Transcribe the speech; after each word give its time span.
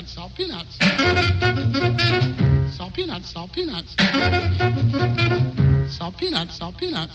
peanuts, 0.00 0.12
salt 0.14 0.34
peanuts. 0.34 0.78
Salt 2.76 2.94
peanuts, 2.94 3.30
salt 3.30 3.52
peanuts. 3.52 3.96
Salt 5.88 6.16
peanuts, 6.16 6.56
salt 6.56 6.76
peanuts. 6.78 7.12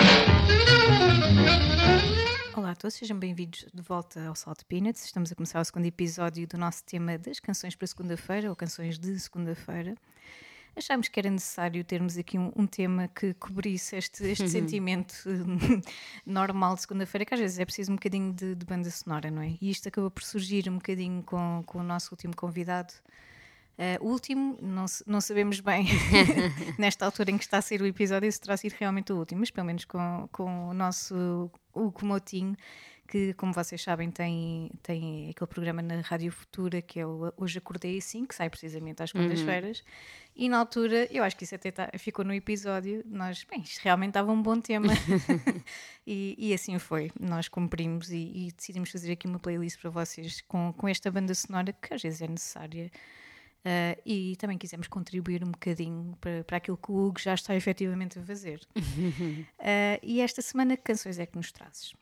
Olá 2.55 2.71
a 2.71 2.75
todos, 2.75 2.93
sejam 2.95 3.17
bem-vindos 3.17 3.65
de 3.73 3.81
volta 3.81 4.27
ao 4.27 4.35
Salt 4.35 4.59
Peanuts. 4.67 5.03
Estamos 5.03 5.31
a 5.31 5.35
começar 5.35 5.59
o 5.61 5.65
segundo 5.65 5.85
episódio 5.85 6.47
do 6.47 6.57
nosso 6.57 6.83
tema 6.83 7.17
das 7.17 7.39
canções 7.39 7.75
para 7.75 7.87
segunda-feira, 7.87 8.49
ou 8.49 8.55
canções 8.55 8.99
de 8.99 9.19
segunda-feira. 9.19 9.95
Achámos 10.75 11.07
que 11.07 11.19
era 11.19 11.29
necessário 11.29 11.83
termos 11.83 12.17
aqui 12.17 12.37
um, 12.37 12.51
um 12.55 12.67
tema 12.67 13.07
que 13.07 13.33
cobrisse 13.35 13.95
este, 13.95 14.25
este 14.25 14.47
sentimento 14.49 15.13
normal 16.25 16.75
de 16.75 16.81
segunda-feira, 16.81 17.25
que 17.25 17.33
às 17.33 17.39
vezes 17.39 17.59
é 17.59 17.65
preciso 17.65 17.91
um 17.91 17.95
bocadinho 17.95 18.33
de, 18.33 18.55
de, 18.55 18.65
banda 18.65 18.89
sonora, 18.91 19.31
não 19.31 19.41
é? 19.41 19.55
E 19.61 19.69
isto 19.69 19.87
acabou 19.87 20.11
por 20.11 20.23
surgir 20.23 20.69
um 20.69 20.75
bocadinho 20.75 21.23
com, 21.23 21.63
com 21.65 21.79
o 21.79 21.83
nosso 21.83 22.13
último 22.13 22.35
convidado. 22.35 22.93
Uh, 23.77 24.05
último, 24.05 24.57
não, 24.61 24.85
não 25.05 25.19
sabemos 25.19 25.59
bem 25.59 25.85
nesta 26.79 27.05
altura 27.05 27.31
em 27.31 27.37
que 27.37 27.43
está 27.43 27.57
a 27.57 27.61
ser 27.61 27.81
o 27.81 27.85
episódio 27.85 28.31
se 28.31 28.39
terá 28.39 28.55
sido 28.55 28.73
realmente 28.73 29.11
o 29.11 29.17
último, 29.17 29.41
mas 29.41 29.51
pelo 29.51 29.67
menos 29.67 29.83
com, 29.83 30.29
com 30.31 30.69
o 30.69 30.73
nosso 30.73 31.51
Hugo 31.73 32.05
Motinho, 32.05 32.55
que, 33.07 33.33
como 33.35 33.53
vocês 33.53 33.81
sabem, 33.81 34.09
tem, 34.09 34.71
tem 34.81 35.29
aquele 35.29 35.47
programa 35.47 35.81
na 35.81 36.01
Rádio 36.01 36.31
Futura 36.31 36.81
que 36.81 36.99
é 36.99 37.05
o 37.05 37.31
Hoje 37.37 37.59
Acordei 37.59 37.97
Assim, 37.97 38.25
que 38.25 38.33
sai 38.33 38.49
precisamente 38.49 39.01
às 39.01 39.11
quintas-feiras. 39.11 39.79
Uhum. 39.79 39.85
E 40.35 40.49
na 40.49 40.57
altura, 40.57 41.07
eu 41.11 41.23
acho 41.23 41.37
que 41.37 41.45
isso 41.45 41.55
até 41.55 41.71
tá, 41.71 41.89
ficou 41.97 42.25
no 42.25 42.33
episódio, 42.33 43.03
nós, 43.05 43.45
bem, 43.49 43.61
isto 43.61 43.79
realmente 43.81 44.09
estava 44.09 44.31
um 44.31 44.41
bom 44.41 44.59
tema. 44.59 44.91
e, 46.05 46.35
e, 46.37 46.53
assim 46.53 46.77
foi. 46.77 47.11
Nós 47.19 47.47
cumprimos 47.47 48.11
e, 48.11 48.17
e, 48.17 48.51
decidimos 48.51 48.91
fazer 48.91 49.13
aqui 49.13 49.27
uma 49.27 49.39
playlist 49.39 49.79
para 49.79 49.89
vocês 49.89 50.41
com, 50.41 50.73
com 50.73 50.87
esta 50.87 51.09
banda 51.09 51.33
sonora 51.33 51.71
que 51.71 51.93
às 51.93 52.01
vezes 52.01 52.21
é 52.21 52.27
necessária. 52.27 52.91
Uh, 53.65 53.99
e 54.05 54.35
também 54.35 54.57
quisemos 54.57 54.87
contribuir 54.87 55.43
um 55.43 55.51
bocadinho 55.51 56.15
para, 56.21 56.43
para 56.43 56.57
aquilo 56.57 56.77
que 56.77 56.91
o 56.91 57.07
Hugo 57.07 57.19
já 57.19 57.33
está 57.33 57.55
efetivamente 57.55 58.19
a 58.19 58.23
fazer. 58.23 58.59
uh, 58.77 59.99
e 60.03 60.21
esta 60.21 60.41
semana, 60.41 60.75
que 60.75 60.83
canções 60.83 61.17
é 61.17 61.25
que 61.25 61.35
nos 61.35 61.51
trazes? 61.51 61.93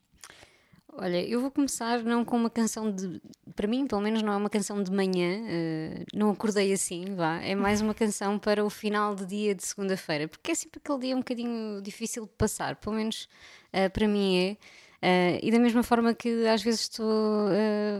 Olha, 0.95 1.27
eu 1.27 1.41
vou 1.41 1.49
começar 1.49 2.03
não 2.03 2.23
com 2.23 2.37
uma 2.37 2.49
canção 2.49 2.91
de. 2.91 3.19
Para 3.55 3.67
mim, 3.67 3.87
pelo 3.87 4.01
menos, 4.01 4.21
não 4.21 4.31
é 4.31 4.37
uma 4.37 4.49
canção 4.49 4.81
de 4.81 4.91
manhã, 4.91 5.39
uh, 5.39 6.05
não 6.13 6.29
acordei 6.29 6.71
assim, 6.71 7.15
vá. 7.15 7.41
É 7.41 7.55
mais 7.55 7.81
uma 7.81 7.93
canção 7.95 8.37
para 8.37 8.63
o 8.63 8.69
final 8.69 9.15
de 9.15 9.25
dia 9.25 9.55
de 9.55 9.63
segunda-feira, 9.65 10.27
porque 10.27 10.51
é 10.51 10.55
sempre 10.55 10.79
aquele 10.83 10.99
dia 10.99 11.15
um 11.15 11.19
bocadinho 11.19 11.81
difícil 11.81 12.25
de 12.25 12.31
passar, 12.37 12.75
pelo 12.75 12.95
menos 12.95 13.27
uh, 13.73 13.89
para 13.91 14.07
mim 14.07 14.37
é. 14.37 14.57
Uh, 15.03 15.39
e 15.41 15.51
da 15.51 15.59
mesma 15.59 15.83
forma 15.83 16.13
que 16.13 16.47
às 16.47 16.61
vezes 16.63 16.87
tu 16.87 17.03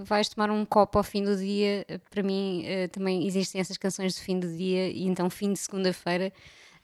vais 0.05 0.30
tomar 0.30 0.49
um 0.49 0.64
copo 0.64 0.97
ao 0.97 1.03
fim 1.03 1.21
do 1.21 1.36
dia, 1.36 1.86
para 2.09 2.23
mim 2.23 2.64
também 2.94 3.27
existem 3.27 3.59
essas 3.59 3.77
canções 3.77 4.16
de 4.16 4.21
fim 4.21 4.39
de 4.39 4.55
dia, 4.55 4.88
e 4.88 5.05
então, 5.05 5.30
fim 5.30 5.52
de 5.52 5.59
segunda-feira 5.59 6.31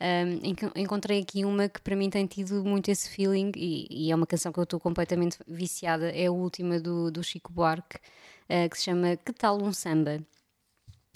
um, 0.02 0.82
encontrei 0.82 1.22
aqui 1.22 1.44
uma 1.44 1.68
que 1.68 1.82
para 1.82 1.96
mim 1.96 2.10
tem 2.10 2.26
tido 2.26 2.64
muito 2.64 2.90
esse 2.90 3.10
feeling 3.10 3.52
e, 3.56 4.08
e 4.08 4.12
é 4.12 4.16
uma 4.16 4.26
canção 4.26 4.52
que 4.52 4.60
eu 4.60 4.64
estou 4.64 4.80
completamente 4.80 5.38
viciada. 5.46 6.10
É 6.12 6.28
a 6.28 6.32
última 6.32 6.80
do, 6.80 7.12
do 7.12 7.22
Chico 7.22 7.52
Buarque, 7.52 7.98
uh, 7.98 8.70
que 8.70 8.78
se 8.78 8.86
chama 8.86 9.18
Que 9.18 9.34
Tal 9.34 9.62
um 9.62 9.74
Samba? 9.74 10.24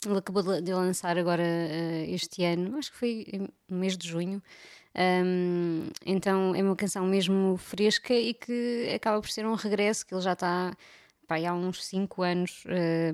Ele 0.06 0.18
acabou 0.18 0.62
de 0.62 0.74
lançar 0.74 1.18
agora 1.18 1.44
uh, 1.44 2.14
este 2.14 2.44
ano, 2.44 2.78
acho 2.78 2.92
que 2.92 2.98
foi 2.98 3.26
no 3.70 3.78
mês 3.78 3.98
de 3.98 4.08
junho. 4.08 4.44
Um, 4.96 5.88
então 6.06 6.54
é 6.54 6.62
uma 6.62 6.76
canção 6.76 7.06
mesmo 7.06 7.58
fresca 7.58 8.14
e 8.14 8.34
que 8.34 8.92
acaba 8.94 9.20
por 9.22 9.30
ser 9.30 9.46
um 9.46 9.56
regresso, 9.56 10.06
que 10.06 10.14
ele 10.14 10.22
já 10.22 10.34
está 10.34 10.76
pá, 11.26 11.38
há 11.38 11.54
uns 11.54 11.84
5 11.86 12.22
anos 12.22 12.64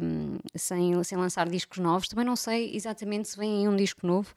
um, 0.02 0.40
sem, 0.56 1.04
sem 1.04 1.18
lançar 1.18 1.48
discos 1.48 1.78
novos. 1.78 2.08
Também 2.08 2.26
não 2.26 2.36
sei 2.36 2.76
exatamente 2.76 3.30
se 3.30 3.38
vem 3.38 3.60
aí 3.60 3.68
um 3.68 3.76
disco 3.76 4.08
novo 4.08 4.34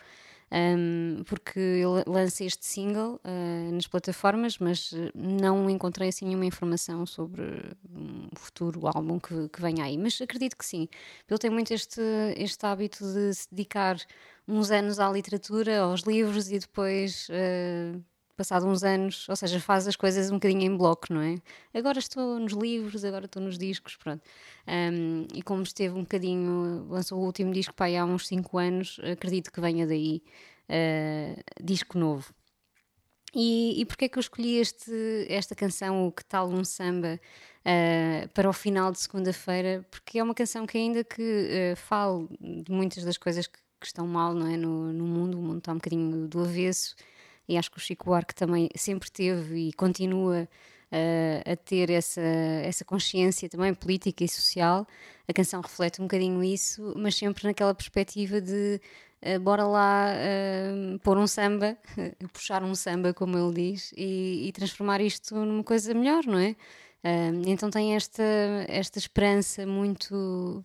um, 0.52 1.22
porque 1.24 1.58
ele 1.58 2.04
lança 2.06 2.44
este 2.44 2.66
single 2.66 3.18
uh, 3.24 3.72
nas 3.72 3.86
plataformas, 3.86 4.58
mas 4.58 4.92
não 5.14 5.70
encontrei 5.70 6.10
assim 6.10 6.26
nenhuma 6.26 6.44
informação 6.44 7.06
sobre 7.06 7.42
um 7.90 8.28
futuro 8.36 8.86
álbum 8.86 9.18
que, 9.18 9.48
que 9.48 9.60
venha 9.62 9.84
aí. 9.84 9.96
Mas 9.96 10.20
acredito 10.20 10.56
que 10.56 10.66
sim. 10.66 10.88
Ele 11.28 11.38
tem 11.38 11.50
muito 11.50 11.72
este, 11.72 12.02
este 12.36 12.66
hábito 12.66 13.02
de 13.02 13.34
se 13.34 13.48
dedicar 13.50 13.96
uns 14.46 14.70
anos 14.70 14.98
à 15.00 15.10
literatura, 15.10 15.80
aos 15.80 16.02
livros 16.02 16.50
e 16.50 16.58
depois. 16.58 17.28
Uh, 17.30 18.11
passado 18.42 18.66
uns 18.66 18.82
anos, 18.82 19.28
ou 19.28 19.36
seja, 19.36 19.60
faz 19.60 19.86
as 19.86 19.94
coisas 19.94 20.28
um 20.28 20.34
bocadinho 20.34 20.62
em 20.62 20.76
bloco, 20.76 21.12
não 21.12 21.20
é? 21.20 21.36
Agora 21.72 22.00
estou 22.00 22.40
nos 22.40 22.52
livros, 22.52 23.04
agora 23.04 23.26
estou 23.26 23.40
nos 23.40 23.56
discos, 23.56 23.94
pronto. 23.94 24.20
Um, 24.66 25.28
e 25.32 25.42
como 25.42 25.62
esteve 25.62 25.94
um 25.94 26.00
bocadinho, 26.00 26.84
lançou 26.90 27.20
o 27.20 27.24
último 27.24 27.52
disco 27.52 27.72
aí 27.78 27.96
há 27.96 28.04
uns 28.04 28.26
5 28.26 28.58
anos, 28.58 29.00
acredito 29.04 29.52
que 29.52 29.60
venha 29.60 29.86
daí 29.86 30.20
uh, 30.68 31.64
disco 31.64 31.96
novo. 31.96 32.34
E, 33.32 33.80
e 33.80 33.86
porquê 33.86 34.06
é 34.06 34.08
que 34.08 34.18
eu 34.18 34.20
escolhi 34.20 34.56
este, 34.56 34.92
esta 35.28 35.54
canção, 35.54 36.08
o 36.08 36.10
Que 36.10 36.24
Tal 36.24 36.48
Um 36.48 36.64
Samba, 36.64 37.20
uh, 37.60 38.28
para 38.30 38.50
o 38.50 38.52
final 38.52 38.90
de 38.90 38.98
segunda-feira? 38.98 39.86
Porque 39.88 40.18
é 40.18 40.22
uma 40.22 40.34
canção 40.34 40.66
que 40.66 40.76
ainda 40.76 41.04
que 41.04 41.22
uh, 41.22 41.76
fale 41.76 42.26
de 42.40 42.72
muitas 42.72 43.04
das 43.04 43.16
coisas 43.16 43.46
que, 43.46 43.58
que 43.80 43.86
estão 43.86 44.04
mal 44.04 44.34
não 44.34 44.48
é? 44.48 44.56
no, 44.56 44.92
no 44.92 45.06
mundo, 45.06 45.38
o 45.38 45.42
mundo 45.42 45.58
está 45.58 45.70
um 45.70 45.76
bocadinho 45.76 46.26
do 46.26 46.40
avesso, 46.40 46.96
e 47.48 47.56
acho 47.56 47.70
que 47.70 47.78
o 47.78 47.80
Chico 47.80 48.06
Buarque 48.06 48.34
também 48.34 48.68
sempre 48.76 49.10
teve 49.10 49.68
e 49.68 49.72
continua 49.72 50.48
uh, 50.92 51.52
a 51.52 51.56
ter 51.56 51.90
essa, 51.90 52.20
essa 52.20 52.84
consciência 52.84 53.48
também 53.48 53.74
política 53.74 54.22
e 54.22 54.28
social. 54.28 54.86
A 55.26 55.32
canção 55.32 55.60
reflete 55.60 56.00
um 56.00 56.04
bocadinho 56.04 56.44
isso, 56.44 56.92
mas 56.96 57.16
sempre 57.16 57.44
naquela 57.44 57.74
perspectiva 57.74 58.40
de 58.40 58.80
uh, 59.24 59.40
bora 59.40 59.64
lá 59.64 60.12
uh, 60.14 60.98
pôr 61.00 61.16
um 61.16 61.26
samba, 61.26 61.76
puxar 62.32 62.62
um 62.62 62.74
samba, 62.74 63.14
como 63.14 63.36
ele 63.38 63.72
diz, 63.72 63.92
e, 63.96 64.48
e, 64.48 64.52
transformar 64.52 65.00
isto 65.00 65.34
numa 65.34 65.64
coisa 65.64 65.94
melhor, 65.94 66.24
não 66.24 66.38
é? 66.38 66.54
então 67.48 67.68
tem 67.68 67.96
esta, 67.96 68.22
esta 68.68 68.96
esperança 68.96 69.66
muito 69.66 70.64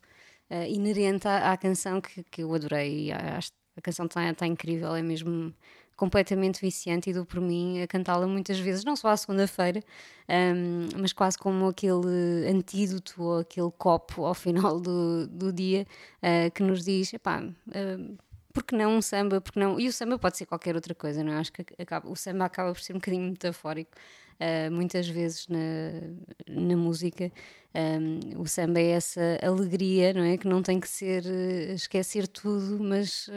inerente 0.70 1.28
à, 1.28 1.52
à, 1.52 1.58
canção 1.58 2.00
que, 2.00 2.22
que 2.26 2.44
eu 2.44 2.54
adorei. 2.54 3.12
A, 3.12 3.40
a 3.76 3.82
canção 3.82 4.06
está 4.06 4.32
tá 4.36 4.46
incrível, 4.46 4.96
é 4.96 5.02
mesmo 5.02 5.52
completamente 5.98 6.62
viciante 6.62 7.10
e 7.10 7.14
dou 7.14 7.26
por 7.26 7.42
mim 7.42 7.82
a 7.82 7.88
cantá-la 7.88 8.28
muitas 8.28 8.60
vezes, 8.60 8.86
não 8.86 8.96
só 8.96 9.10
à 9.10 9.18
segunda-feira, 9.18 9.84
um, 10.30 10.88
mas 11.02 11.12
quase 11.12 11.38
como 11.38 11.68
aquele 11.68 12.48
antídoto 12.48 13.22
ou 13.22 13.40
aquele 13.40 13.72
copo 13.72 14.24
ao 14.24 14.36
final 14.36 14.80
do, 14.80 15.28
do 15.28 15.52
dia 15.52 15.88
uh, 16.22 16.52
que 16.52 16.62
nos 16.62 16.86
diz: 16.86 17.14
epá, 17.14 17.42
uh, 17.42 18.18
porque 18.54 18.76
não 18.76 18.98
um 18.98 19.02
samba, 19.02 19.42
porque 19.42 19.60
não. 19.60 19.80
E 19.80 19.88
o 19.88 19.94
samba 19.94 20.20
pode 20.20 20.38
ser 20.38 20.46
qualquer 20.46 20.76
outra 20.76 20.94
coisa, 20.94 21.24
não 21.24 21.34
é? 21.34 21.38
Acho 21.38 21.52
que 21.52 21.66
acaba, 21.80 22.08
o 22.10 22.16
samba 22.16 22.46
acaba 22.46 22.72
por 22.72 22.80
ser 22.80 22.94
um 22.94 22.98
bocadinho 22.98 23.30
metafórico. 23.30 23.92
Uh, 24.40 24.72
muitas 24.72 25.10
vezes 25.10 25.48
na, 25.48 25.58
na 26.48 26.78
música 26.78 27.32
um, 27.74 28.40
o 28.40 28.48
samba 28.48 28.80
é 28.80 28.92
essa 28.92 29.40
alegria, 29.42 30.14
não 30.14 30.22
é? 30.22 30.38
Que 30.38 30.48
não 30.48 30.62
tem 30.62 30.80
que 30.80 30.88
ser 30.88 31.26
esquecer 31.74 32.28
tudo, 32.28 32.78
mas 32.80 33.28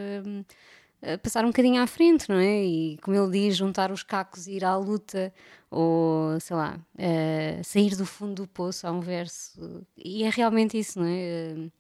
passar 1.23 1.45
um 1.45 1.49
bocadinho 1.49 1.83
à 1.83 1.87
frente, 1.87 2.29
não 2.29 2.37
é? 2.37 2.65
E, 2.65 2.99
como 2.99 3.17
ele 3.17 3.31
diz, 3.31 3.57
juntar 3.57 3.91
os 3.91 4.03
cacos 4.03 4.47
e 4.47 4.53
ir 4.53 4.65
à 4.65 4.77
luta, 4.77 5.33
ou 5.71 6.39
sei 6.41 6.57
lá, 6.57 6.79
uh, 6.95 7.65
sair 7.65 7.97
do 7.97 8.05
fundo 8.05 8.43
do 8.43 8.49
poço. 8.49 8.87
Há 8.87 8.91
um 8.93 9.01
verso, 9.01 9.87
e 9.97 10.25
é 10.25 10.31
realmente 10.31 10.79
isso, 10.79 10.99
não 10.99 11.07
é? 11.07 11.55
Uh, 11.57 11.73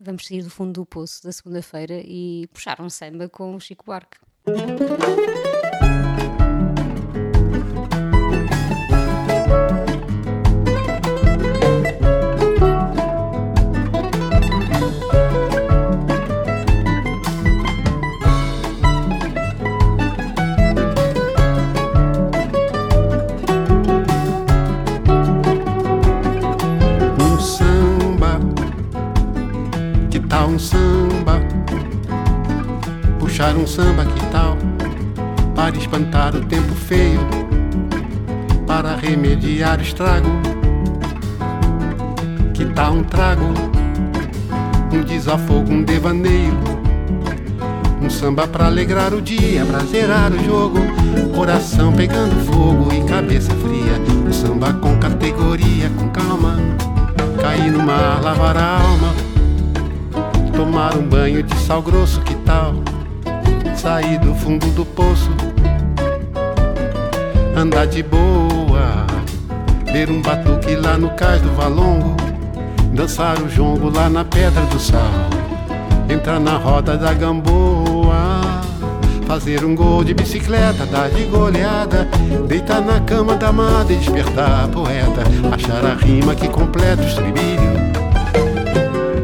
vamos 0.00 0.26
sair 0.26 0.42
do 0.42 0.50
fundo 0.50 0.72
do 0.72 0.86
poço 0.86 1.22
da 1.22 1.32
segunda-feira 1.32 2.00
e 2.04 2.48
puxar 2.52 2.80
um 2.80 2.90
samba 2.90 3.28
com 3.28 3.54
o 3.54 3.60
Chico 3.60 3.84
Buarque. 3.84 4.18
Estrago. 39.94 40.28
Que 42.52 42.64
tal 42.66 42.94
um 42.94 43.04
trago, 43.04 43.44
um 44.92 45.02
desafogo, 45.02 45.72
um 45.72 45.84
devaneio? 45.84 46.52
Um 48.02 48.10
samba 48.10 48.46
pra 48.46 48.66
alegrar 48.66 49.14
o 49.14 49.22
dia, 49.22 49.64
pra 49.64 49.78
zerar 49.80 50.32
o 50.32 50.44
jogo. 50.44 50.80
Coração 51.34 51.92
pegando 51.92 52.34
fogo 52.44 52.92
e 52.92 53.04
cabeça 53.08 53.52
fria. 53.52 53.94
Um 54.26 54.32
samba 54.32 54.72
com 54.74 54.98
categoria, 54.98 55.88
com 55.96 56.08
calma. 56.10 56.58
Cair 57.40 57.70
no 57.70 57.82
mar, 57.84 58.22
lavar 58.22 58.56
a 58.56 58.80
alma 58.80 59.14
Tomar 60.56 60.96
um 60.96 61.06
banho 61.06 61.42
de 61.42 61.54
sal 61.56 61.82
grosso, 61.82 62.20
que 62.22 62.34
tal? 62.36 62.74
Sair 63.76 64.18
do 64.20 64.34
fundo 64.34 64.66
do 64.68 64.84
poço, 64.84 65.30
andar 67.56 67.86
de 67.86 68.02
boa, 68.04 68.53
ver 69.94 70.10
um 70.10 70.20
batuque 70.20 70.74
lá 70.74 70.98
no 70.98 71.10
cais 71.10 71.40
do 71.40 71.52
Valongo, 71.52 72.16
dançar 72.92 73.40
o 73.40 73.48
jongo 73.48 73.88
lá 73.88 74.10
na 74.10 74.24
Pedra 74.24 74.62
do 74.62 74.76
Sal, 74.76 75.00
entrar 76.10 76.40
na 76.40 76.56
roda 76.56 76.98
da 76.98 77.14
Gamboa. 77.14 78.40
Fazer 79.24 79.64
um 79.64 79.74
gol 79.74 80.02
de 80.02 80.12
bicicleta, 80.12 80.84
dar 80.84 81.08
de 81.10 81.22
goleada, 81.26 82.08
deitar 82.48 82.80
na 82.80 83.00
cama 83.02 83.36
da 83.36 83.48
amada 83.48 83.92
e 83.92 83.96
despertar 83.96 84.64
a 84.64 84.68
poeta, 84.68 85.22
achar 85.52 85.86
a 85.86 85.94
rima 85.94 86.34
que 86.34 86.48
completa 86.48 87.00
o 87.00 87.06
estribilho. 87.06 87.72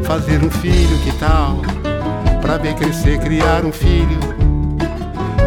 Fazer 0.03 0.41
um 0.41 0.49
filho, 0.49 0.97
que 1.03 1.11
tal? 1.19 1.57
Pra 2.41 2.57
ver 2.57 2.75
crescer, 2.75 3.19
criar 3.19 3.65
um 3.65 3.73
filho. 3.73 4.19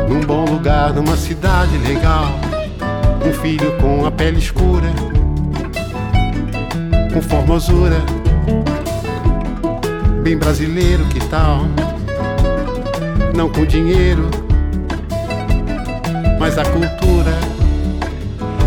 Num 0.06 0.20
bom 0.20 0.44
lugar, 0.44 0.92
numa 0.92 1.16
cidade 1.16 1.78
legal. 1.78 2.28
Um 3.26 3.32
filho 3.32 3.72
com 3.80 4.06
a 4.06 4.10
pele 4.10 4.38
escura, 4.38 4.92
com 7.14 7.22
formosura. 7.22 8.02
Bem 10.22 10.36
brasileiro, 10.36 11.06
que 11.06 11.20
tal? 11.28 11.62
Não 13.34 13.48
com 13.48 13.64
dinheiro 13.64 14.28
mas 16.44 16.58
a 16.58 16.64
cultura. 16.64 17.32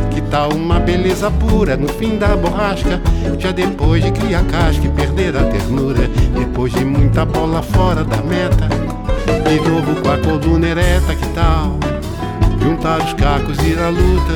Que 0.09 0.19
tal 0.31 0.51
uma 0.51 0.79
beleza 0.79 1.29
pura 1.29 1.77
no 1.77 1.87
fim 1.87 2.17
da 2.17 2.35
borrasca? 2.35 2.99
Já 3.37 3.51
depois 3.51 4.03
de 4.03 4.11
criar 4.11 4.43
casca 4.45 4.83
e 4.83 4.89
perder 4.89 5.37
a 5.37 5.43
ternura, 5.43 6.09
depois 6.35 6.73
de 6.73 6.83
muita 6.83 7.23
bola 7.23 7.61
fora 7.61 8.03
da 8.03 8.17
meta, 8.17 8.67
de 9.47 9.69
novo 9.69 10.01
com 10.01 10.09
a 10.09 10.17
coluna 10.17 10.69
ereta, 10.69 11.13
que 11.13 11.27
tal? 11.35 11.77
Juntar 12.59 12.97
os 12.97 13.13
cacos 13.13 13.59
e 13.59 13.67
ir 13.67 13.79
à 13.79 13.89
luta, 13.89 14.33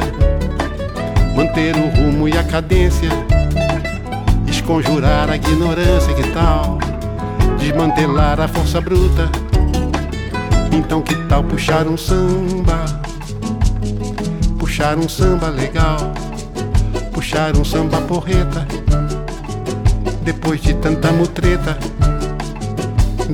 manter 1.35 1.75
o 1.75 1.89
rumo 1.99 2.27
e 2.27 2.37
a 2.37 2.43
cadência, 2.43 3.09
esconjurar 4.79 5.29
a 5.29 5.35
ignorância, 5.35 6.13
que 6.13 6.23
tal? 6.31 6.77
Desmantelar 7.59 8.39
a 8.39 8.47
força 8.47 8.79
bruta. 8.79 9.29
Então 10.71 11.01
que 11.01 11.15
tal 11.27 11.43
puxar 11.43 11.87
um 11.87 11.97
samba? 11.97 12.85
puxar 14.57 14.97
um 14.97 15.09
samba 15.09 15.49
legal, 15.49 15.97
puxar 17.11 17.57
um 17.57 17.65
samba 17.65 17.99
porreta. 18.01 18.65
Depois 20.23 20.61
de 20.61 20.73
tanta 20.75 21.11
mutreta, 21.11 21.77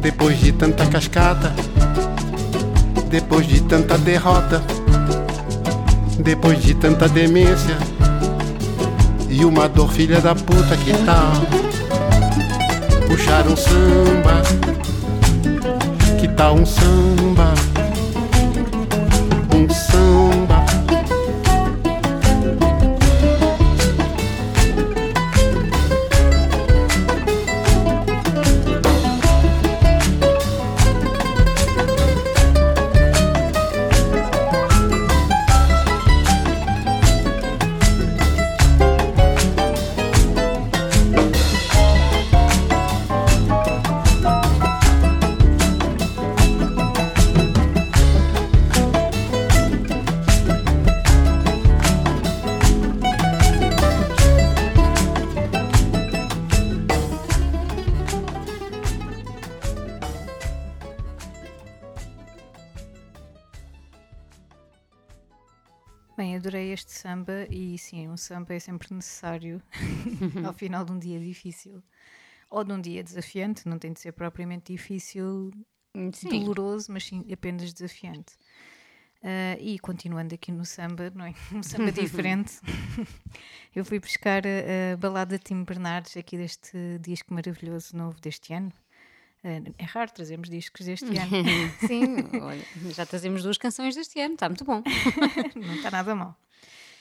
depois 0.02 0.40
de 0.40 0.52
tanta 0.52 0.86
cascata, 0.88 1.54
depois 3.10 3.46
de 3.46 3.62
tanta 3.62 3.98
derrota, 4.00 4.64
depois 6.20 6.62
de 6.64 6.74
tanta 6.74 7.08
demência 7.08 7.78
e 9.40 9.46
uma 9.46 9.70
dor 9.70 9.92
filha 9.92 10.20
da 10.20 10.34
puta 10.34 10.76
que 10.78 10.92
tal 11.06 11.32
puxar 13.08 13.48
um 13.48 13.56
samba, 13.56 14.42
que 16.20 16.28
tal 16.30 16.56
um 16.56 16.66
samba, 16.66 17.54
um 19.54 19.70
samba. 19.70 20.27
E 67.58 67.78
sim, 67.78 68.08
um 68.08 68.16
samba 68.16 68.54
é 68.54 68.60
sempre 68.60 68.94
necessário 68.94 69.62
ao 70.46 70.54
final 70.54 70.86
de 70.86 70.92
um 70.92 71.00
dia 71.00 71.20
difícil 71.20 71.82
ou 72.52 72.64
de 72.64 72.72
um 72.72 72.80
dia 72.80 73.04
desafiante, 73.04 73.68
não 73.68 73.80
tem 73.80 73.92
de 73.92 74.00
ser 74.00 74.12
propriamente 74.12 74.72
difícil, 74.72 75.52
Sim. 76.14 76.30
doloroso, 76.30 76.92
mas 76.92 77.06
sim 77.06 77.26
apenas 77.32 77.74
desafiante. 77.74 78.38
Ah, 79.24 79.58
e 79.60 79.80
continuando 79.80 80.36
aqui 80.36 80.52
no 80.52 80.64
samba, 80.64 81.12
não 81.14 81.26
é? 81.26 81.34
Um 81.52 81.64
samba 81.64 81.92
diferente, 81.92 82.60
eu 83.76 83.84
fui 83.84 84.00
buscar 84.00 84.44
a, 84.46 84.94
a 84.94 84.98
balada 84.98 85.40
Tim 85.40 85.64
Bernardes 85.64 86.16
aqui 86.16 86.38
deste 86.38 86.78
disco 87.02 87.34
maravilhoso 87.34 87.98
novo 87.98 88.22
deste 88.22 88.54
ano. 88.54 88.72
Ah, 89.44 89.72
é 89.78 89.84
raro 89.84 90.12
trazermos 90.12 90.50
discos 90.50 90.86
deste 90.86 91.18
ano, 91.18 91.32
Sim, 91.80 92.40
olha, 92.40 92.68
já 92.94 93.06
trazemos 93.06 93.42
duas 93.44 93.58
canções 93.58 93.96
deste 93.96 94.20
ano, 94.22 94.36
está 94.36 94.48
muito 94.48 94.64
bom. 94.64 94.82
não 95.56 95.76
está 95.76 95.90
nada 95.92 96.14
mal. 96.16 96.38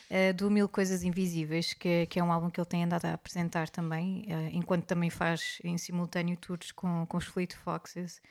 Uh, 0.08 0.32
do 0.34 0.50
Mil 0.50 0.68
Coisas 0.68 1.02
Invisíveis, 1.02 1.74
que 1.74 1.88
é, 1.88 2.06
que 2.06 2.20
é 2.20 2.22
um 2.22 2.30
álbum 2.30 2.48
que 2.48 2.60
ele 2.60 2.66
tem 2.66 2.84
andado 2.84 3.06
a 3.06 3.14
apresentar 3.14 3.68
também, 3.68 4.24
uh, 4.28 4.50
enquanto 4.52 4.84
também 4.84 5.10
faz 5.10 5.58
em 5.64 5.76
simultâneo 5.76 6.36
tours 6.36 6.70
com, 6.70 7.04
com 7.06 7.16
os 7.16 7.24
Fleet 7.24 7.54
Foxes. 7.54 8.22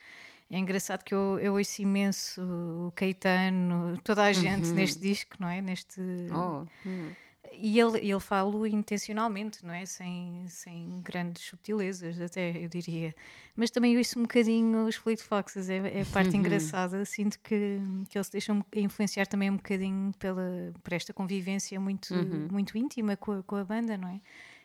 É 0.50 0.58
engraçado 0.58 1.02
que 1.02 1.14
eu, 1.14 1.38
eu 1.40 1.54
ouço 1.54 1.82
imenso 1.82 2.40
o 2.40 2.92
Caetano, 2.92 3.98
toda 4.02 4.22
a 4.22 4.32
gente 4.32 4.68
neste 4.68 5.00
disco, 5.00 5.36
não 5.40 5.48
é? 5.48 5.60
Neste, 5.60 6.00
Oh, 6.32 6.64
hum. 6.86 7.10
E 7.52 7.78
ele, 7.80 7.98
ele 7.98 8.20
fala 8.20 8.68
intencionalmente, 8.68 9.64
não 9.64 9.72
é? 9.74 9.84
Sem, 9.86 10.44
sem 10.48 11.00
grandes 11.02 11.42
subtilezas, 11.44 12.20
até 12.20 12.56
eu 12.56 12.68
diria. 12.68 13.14
Mas 13.54 13.70
também 13.70 13.96
ouço 13.96 14.18
um 14.18 14.22
bocadinho 14.22 14.86
os 14.86 14.96
Fleet 14.96 15.20
Foxes, 15.22 15.68
é, 15.68 15.76
é 15.98 16.02
a 16.02 16.06
parte 16.06 16.36
engraçada. 16.36 17.04
Sinto 17.04 17.38
que, 17.40 17.78
que 18.08 18.16
eles 18.18 18.26
se 18.26 18.32
deixam 18.32 18.64
influenciar 18.74 19.26
também 19.26 19.50
um 19.50 19.56
bocadinho 19.56 20.12
pela, 20.18 20.72
por 20.82 20.92
esta 20.92 21.12
convivência 21.12 21.78
muito, 21.80 22.14
muito 22.52 22.76
íntima 22.78 23.16
com 23.16 23.32
a, 23.32 23.42
com 23.42 23.56
a 23.56 23.64
banda, 23.64 23.96
não 23.96 24.08
é? 24.08 24.20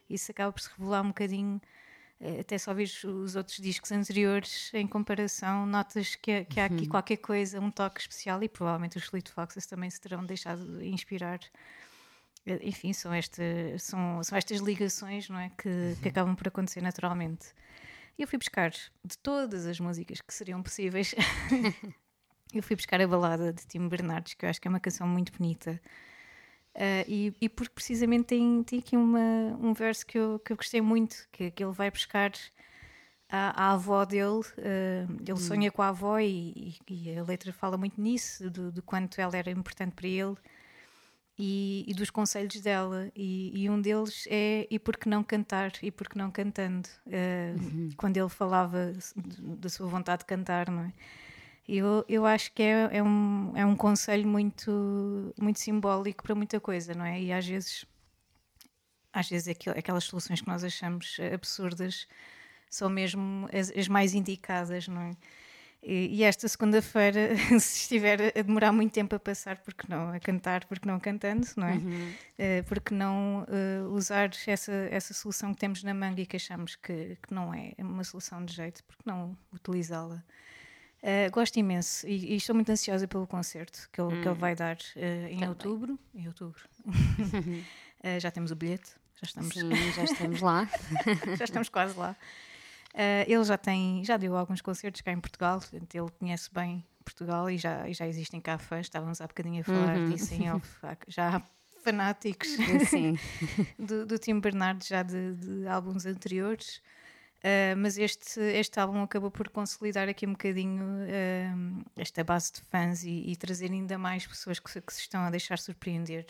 Isso 0.09 0.31
acaba 0.31 0.51
por 0.51 0.59
se 0.61 0.69
revelar 0.77 1.01
um 1.03 1.07
bocadinho. 1.07 1.61
eh, 2.19 2.41
Até 2.41 2.57
só 2.57 2.73
vires 2.73 3.03
os 3.03 3.35
outros 3.35 3.57
discos 3.57 3.91
anteriores 3.91 4.69
em 4.73 4.85
comparação, 4.85 5.65
notas 5.65 6.15
que, 6.15 6.43
que 6.45 6.59
há 6.59 6.65
aqui 6.65 6.85
qualquer 6.87 7.17
coisa, 7.17 7.59
um 7.61 7.71
toque 7.71 8.01
especial, 8.01 8.43
e 8.43 8.49
provavelmente 8.49 8.97
os 8.97 9.05
Fleet 9.05 9.29
Foxes 9.29 9.65
também 9.65 9.89
se 9.89 10.01
terão 10.01 10.25
deixado 10.25 10.83
inspirar 10.83 11.39
enfim, 12.63 12.91
são, 12.93 13.13
esta, 13.13 13.41
são, 13.77 14.23
são 14.23 14.37
estas 14.37 14.59
ligações 14.59 15.29
não 15.29 15.39
é? 15.39 15.49
que, 15.57 15.95
que 16.01 16.09
acabam 16.09 16.35
por 16.35 16.47
acontecer 16.47 16.81
naturalmente. 16.81 17.47
E 18.17 18.23
eu 18.23 18.27
fui 18.27 18.37
buscar 18.37 18.71
de 18.71 19.17
todas 19.21 19.65
as 19.65 19.79
músicas 19.79 20.21
que 20.21 20.33
seriam 20.33 20.61
possíveis, 20.61 21.13
eu 22.53 22.61
fui 22.61 22.75
buscar 22.75 22.99
a 23.01 23.07
balada 23.07 23.53
de 23.53 23.65
Tim 23.65 23.87
Bernardes, 23.87 24.33
que 24.33 24.45
eu 24.45 24.49
acho 24.49 24.59
que 24.61 24.67
é 24.67 24.69
uma 24.69 24.79
canção 24.79 25.07
muito 25.07 25.31
bonita. 25.37 25.79
Ah, 26.75 27.03
e, 27.07 27.33
e 27.41 27.49
porque 27.49 27.73
precisamente 27.73 28.25
tem, 28.25 28.63
tem 28.63 28.79
aqui 28.79 28.95
uma, 28.97 29.19
um 29.59 29.73
verso 29.73 30.05
que 30.05 30.17
eu, 30.17 30.39
que 30.39 30.51
eu 30.53 30.57
gostei 30.57 30.81
muito, 30.81 31.27
que, 31.31 31.51
que 31.51 31.63
ele 31.63 31.73
vai 31.73 31.89
buscar 31.91 32.31
à 33.29 33.71
avó 33.73 34.03
dele. 34.05 34.41
ah, 34.57 35.07
ele 35.25 35.39
sonha 35.39 35.71
com 35.71 35.81
a 35.81 35.89
avó 35.89 36.19
e, 36.19 36.77
e- 36.87 36.93
e 37.11 37.17
a 37.17 37.23
letra 37.23 37.53
fala 37.53 37.77
muito 37.77 37.99
nisso, 37.99 38.49
do, 38.49 38.71
do 38.71 38.81
quanto 38.81 39.19
ela 39.21 39.37
era 39.37 39.49
importante 39.51 39.93
para 39.93 40.07
ele 40.07 40.35
e, 41.43 41.83
e 41.87 41.93
dos 41.93 42.09
conselhos 42.11 42.61
dela. 42.61 43.11
E, 43.15 43.63
e 43.63 43.69
um 43.69 43.81
deles 43.81 44.27
é 44.29 44.67
e 44.69 44.77
por 44.77 44.95
que 44.97 45.09
não 45.09 45.23
cantar 45.23 45.71
e 45.81 45.89
por 45.89 46.07
que 46.07 46.17
não 46.17 46.29
cantando? 46.29 46.87
Eh, 47.07 47.55
Quando 47.97 48.17
ele 48.17 48.29
falava 48.29 48.93
da 49.15 49.67
sua 49.69 49.87
vontade 49.87 50.19
de 50.19 50.25
cantar, 50.25 50.69
não 50.69 50.83
é? 50.83 50.93
Eu, 51.67 52.03
eu 52.07 52.25
acho 52.25 52.51
que 52.53 52.61
é, 52.63 52.89
é, 52.97 53.03
um, 53.03 53.53
é 53.55 53.65
um 53.65 53.75
conselho 53.75 54.27
muito, 54.27 55.33
muito 55.39 55.59
simbólico 55.59 56.21
para 56.23 56.35
muita 56.35 56.59
coisa, 56.59 56.93
não 56.93 57.05
é? 57.05 57.21
E 57.21 57.31
às 57.31 57.47
vezes, 57.47 57.85
às 59.13 59.29
vezes 59.29 59.47
aquel- 59.47 59.77
aquelas 59.77 60.03
soluções 60.03 60.41
que 60.41 60.47
nós 60.47 60.63
achamos 60.63 61.17
absurdas 61.33 62.07
são 62.69 62.89
mesmo 62.89 63.47
as, 63.53 63.71
as 63.71 63.87
mais 63.87 64.13
indicadas, 64.13 64.87
não 64.87 65.01
é? 65.01 65.11
E, 65.83 66.23
esta 66.23 66.47
segunda-feira, 66.47 67.35
se 67.59 67.81
estiver 67.81 68.37
a 68.37 68.41
demorar 68.43 68.71
muito 68.71 68.93
tempo 68.93 69.15
a 69.15 69.19
passar, 69.19 69.57
porque 69.57 69.85
não 69.89 70.09
a 70.09 70.19
cantar, 70.19 70.65
porque 70.65 70.87
não 70.87 70.99
cantando, 70.99 71.47
não 71.57 71.67
é? 71.67 71.73
Uhum. 71.73 72.13
Uh, 72.37 72.63
porque 72.67 72.93
não 72.93 73.43
uh, 73.43 73.89
usar 73.91 74.29
essa, 74.45 74.71
essa 74.91 75.11
solução 75.13 75.53
que 75.53 75.59
temos 75.59 75.83
na 75.83 75.93
manga 75.93 76.21
e 76.21 76.25
que 76.27 76.35
achamos 76.35 76.75
que, 76.75 77.17
que 77.23 77.33
não 77.33 77.51
é 77.51 77.73
uma 77.79 78.03
solução 78.03 78.45
de 78.45 78.53
jeito, 78.53 78.83
porque 78.83 79.01
não 79.07 79.35
utilizá-la? 79.51 80.23
Uh, 81.01 81.31
gosto 81.31 81.57
imenso 81.57 82.07
e, 82.07 82.33
e, 82.33 82.35
estou 82.35 82.53
muito 82.53 82.71
ansiosa 82.71 83.07
pelo 83.07 83.25
concerto 83.25 83.89
que 83.91 83.99
ele, 83.99 84.11
que 84.21 84.27
ele 84.27 84.29
hum. 84.29 84.33
vai 84.35 84.53
dar 84.53 84.77
em 85.31 85.47
outubro. 85.47 85.97
Em 86.13 86.27
outubro. 86.27 86.61
já 88.21 88.29
temos 88.29 88.51
o 88.51 88.55
bilhete, 88.55 88.91
já 89.15 89.25
estamos, 89.25 89.53
Sim, 89.55 89.91
já 89.93 90.03
estamos 90.03 90.41
lá. 90.41 90.69
já 91.39 91.45
estamos 91.45 91.69
quase 91.69 91.97
lá. 91.97 92.15
Uh, 92.93 93.23
ele 93.25 93.43
já 93.43 93.57
tem, 93.57 94.03
já 94.03 94.17
deu 94.17 94.35
alguns 94.35 94.61
concertos 94.61 95.01
cá 95.01 95.11
em 95.11 95.19
Portugal, 95.19 95.61
ele 95.71 96.11
conhece 96.19 96.49
bem 96.53 96.85
Portugal 97.03 97.49
e 97.49 97.57
já, 97.57 97.87
e 97.87 97.93
já 97.93 98.07
existem 98.07 98.39
cá 98.39 98.57
fãs, 98.57 98.85
estávamos 98.85 99.21
há 99.21 99.27
bocadinho 99.27 99.61
a 99.61 99.63
falar 99.63 99.97
uhum. 99.97 100.09
disso 100.09 100.33
em 100.33 100.51
off, 100.51 100.67
já 101.07 101.37
há 101.37 101.41
fanáticos 101.83 102.49
do, 103.79 104.05
do 104.05 104.19
Tim 104.19 104.39
Bernardo 104.39 104.83
já 104.83 105.03
de, 105.03 105.35
de 105.35 105.67
álbuns 105.67 106.05
anteriores. 106.05 106.81
Uh, 107.43 107.73
mas 107.75 107.97
este, 107.97 108.39
este 108.39 108.79
álbum 108.79 109.01
acabou 109.01 109.31
por 109.31 109.49
consolidar 109.49 110.07
aqui 110.07 110.27
um 110.27 110.33
bocadinho 110.33 110.83
uh, 110.83 111.83
esta 111.95 112.23
base 112.23 112.53
de 112.53 112.61
fãs 112.61 113.03
e, 113.03 113.31
e, 113.31 113.35
trazer 113.35 113.71
ainda 113.71 113.97
mais 113.97 114.27
pessoas 114.27 114.59
que, 114.59 114.79
que 114.79 114.93
se 114.93 115.01
estão 115.01 115.23
a 115.23 115.29
deixar 115.31 115.57
surpreender 115.57 116.27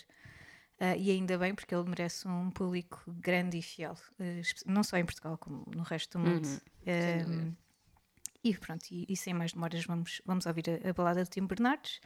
Uh, 0.82 0.98
e 0.98 1.12
ainda 1.12 1.38
bem, 1.38 1.54
porque 1.54 1.76
ele 1.76 1.88
merece 1.88 2.28
um 2.28 2.50
público 2.50 3.04
grande 3.06 3.56
e 3.56 3.62
fiel, 3.62 3.96
uh, 4.20 4.42
não 4.66 4.82
só 4.82 4.98
em 4.98 5.06
Portugal, 5.06 5.38
como 5.38 5.64
no 5.76 5.84
resto 5.84 6.18
do 6.18 6.26
mundo. 6.26 6.48
Uhum. 6.48 7.50
Uh, 7.50 7.56
e 8.44 8.58
pronto, 8.58 8.86
e, 8.90 9.06
e, 9.08 9.16
sem 9.16 9.32
mais 9.32 9.54
demoras, 9.54 9.86
vamos, 9.86 10.24
vamos 10.26 10.48
ouvir 10.48 10.64
a, 10.84 10.90
a 10.90 10.94
balada 10.94 11.24
de 11.24 11.30
Tim 11.30 11.46
Bernardes 11.46 12.02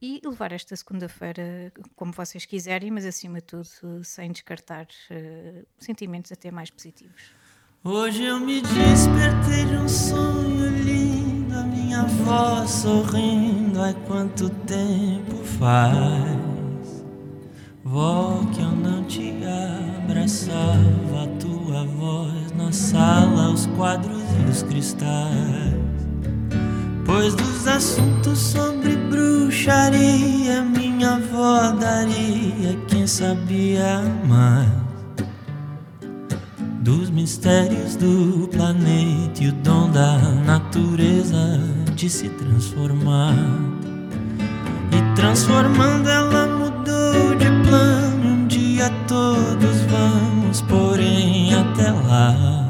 e 0.00 0.22
levar 0.24 0.52
esta 0.52 0.74
segunda-feira 0.74 1.70
como 1.94 2.10
vocês 2.10 2.46
quiserem, 2.46 2.90
mas 2.90 3.04
acima 3.04 3.38
de 3.38 3.44
tudo 3.44 4.02
sem 4.02 4.32
descartar 4.32 4.86
sentimentos 5.78 6.32
até 6.32 6.50
mais 6.50 6.70
positivos. 6.70 7.32
Hoje 7.84 8.24
eu 8.24 8.40
me 8.40 8.62
despertei 8.62 9.66
de 9.66 9.76
um 9.76 9.88
sonho 9.88 10.70
lindo, 10.82 11.54
a 11.54 11.62
minha 11.64 12.02
voz 12.02 12.70
sorrindo, 12.70 13.82
há 13.82 13.92
quanto 14.06 14.48
tempo 14.66 15.44
faz? 15.58 16.55
Vó, 17.88 18.40
que 18.52 18.60
eu 18.60 18.72
não 18.72 19.04
te 19.04 19.32
abraçava, 20.02 21.22
a 21.22 21.26
tua 21.38 21.84
voz 21.84 22.52
na 22.56 22.72
sala, 22.72 23.52
os 23.52 23.66
quadros 23.76 24.22
e 24.44 24.50
os 24.50 24.62
cristais. 24.64 25.76
Pois 27.04 27.36
dos 27.36 27.68
assuntos 27.68 28.38
sobre 28.40 28.96
bruxaria, 28.96 30.62
minha 30.62 31.14
avó 31.14 31.70
daria 31.78 32.76
quem 32.88 33.06
sabia 33.06 34.02
mais. 34.26 34.68
Dos 36.80 37.08
mistérios 37.10 37.94
do 37.94 38.48
planeta 38.48 39.44
e 39.44 39.48
o 39.48 39.52
dom 39.52 39.90
da 39.90 40.18
natureza 40.44 41.60
de 41.94 42.10
se 42.10 42.28
transformar. 42.30 43.36
E 44.90 45.14
transformando 45.14 46.08
ela 46.08 46.65
dia 48.86 48.90
todos 49.08 49.80
vamos, 49.90 50.62
porém 50.62 51.54
até 51.54 51.90
lá. 51.90 52.68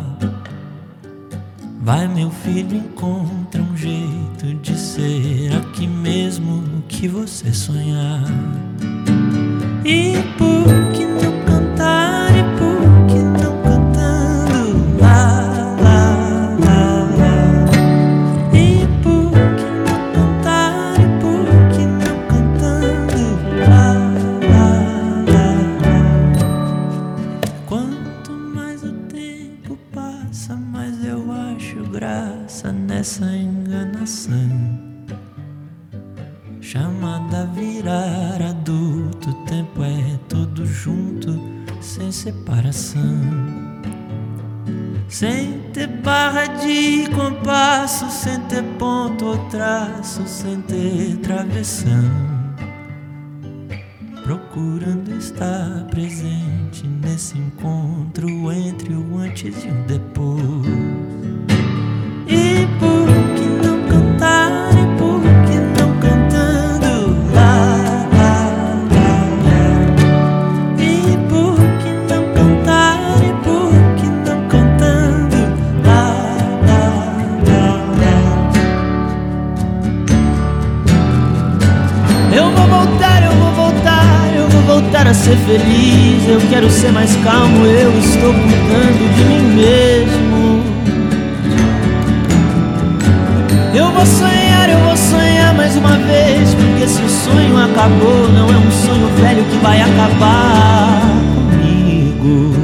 Vai, 1.82 2.08
meu 2.08 2.30
filho, 2.30 2.76
encontra 2.78 3.62
um 3.62 3.76
jeito 3.76 4.54
de 4.61 4.76
ser 4.76 5.52
aqui 5.56 5.87
mesmo 5.87 6.82
que 6.88 7.06
você 7.06 7.52
sonhar. 7.52 8.25
E 9.85 10.14
por 10.37 10.92
que 10.92 11.06
não 11.06 11.15
de 46.97 47.11
compasso, 47.11 48.09
sem 48.11 48.41
ter 48.43 48.62
ponto 48.79 49.26
ou 49.26 49.38
traço, 49.49 50.26
sem 50.26 50.61
ter 50.62 51.17
travessão. 51.19 52.11
Procurando 54.25 55.15
estar 55.17 55.87
presente 55.91 56.87
nesse 57.03 57.38
encontro 57.38 58.29
entre 58.50 58.95
o 58.95 59.19
antes 59.19 59.65
e 59.65 59.69
o 59.69 59.75
depois. 59.87 60.43
E 62.26 62.67
por 62.81 63.36
quero 86.57 86.71
ser 86.71 86.91
mais 86.91 87.15
calmo, 87.17 87.67
eu 87.67 87.91
estou 87.99 88.33
cuidando 88.33 89.15
de 89.15 89.25
mim 89.25 89.43
mesmo. 89.57 90.65
Eu 93.75 93.91
vou 93.91 94.07
sonhar, 94.07 94.71
eu 94.71 94.79
vou 94.79 94.97
sonhar 94.97 95.55
mais 95.55 95.77
uma 95.77 95.99
vez. 95.99 96.55
Porque 96.55 96.89
se 96.89 97.03
o 97.03 97.09
sonho 97.11 97.59
acabou, 97.59 98.29
não 98.33 98.49
é 98.49 98.57
um 98.57 98.71
sonho 98.71 99.07
velho 99.21 99.45
que 99.45 99.57
vai 99.59 99.83
acabar 99.83 101.03
comigo. 101.35 102.55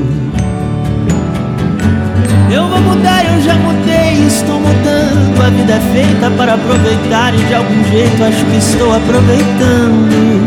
Eu 2.51 2.69
vou 2.69 2.81
mudar, 2.81 3.27
eu 3.27 3.43
já 3.43 3.55
mudei, 3.57 4.27
estou 4.27 4.59
mudando. 4.59 5.43
A 5.45 5.51
vida 5.51 5.75
é 5.75 5.81
feita 5.93 6.31
para 6.31 6.55
aproveitar 6.55 7.35
e 7.35 7.45
de 7.45 7.55
algum 7.55 7.85
jeito 7.91 8.25
acho 8.25 8.43
que 8.47 8.57
estou 8.57 8.97
aproveitando. 8.97 10.42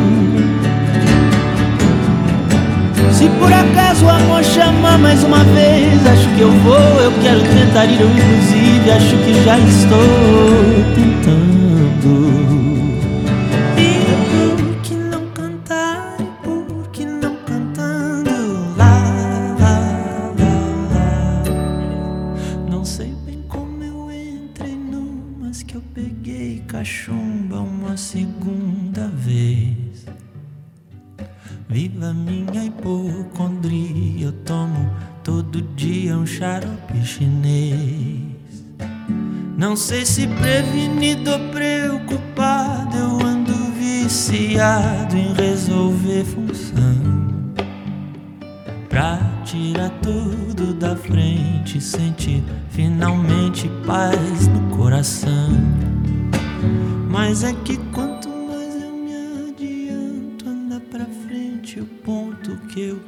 Se 3.25 3.29
por 3.39 3.51
acaso 3.51 4.05
o 4.05 4.09
amor 4.09 4.43
chamar 4.43 4.99
mais 4.99 5.23
uma 5.23 5.43
vez, 5.45 6.05
acho 6.05 6.29
que 6.35 6.41
eu 6.41 6.51
vou, 6.61 7.01
eu 7.01 7.11
quero 7.23 7.41
tentar 7.41 7.85
ir, 7.85 7.99
eu 7.99 8.07
inclusive 8.07 8.91
acho 8.91 9.17
que 9.17 9.43
já 9.43 9.57
estou 9.57 9.99
tentando. 10.93 12.54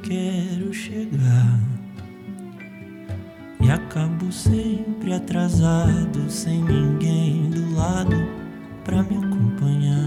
Quero 0.03 0.73
chegar. 0.73 1.59
E 3.61 3.69
acabo 3.69 4.31
sempre 4.31 5.13
atrasado, 5.13 6.29
sem 6.29 6.63
ninguém 6.63 7.49
do 7.49 7.75
lado 7.75 8.15
pra 8.83 9.03
me 9.03 9.17
acompanhar. 9.17 10.06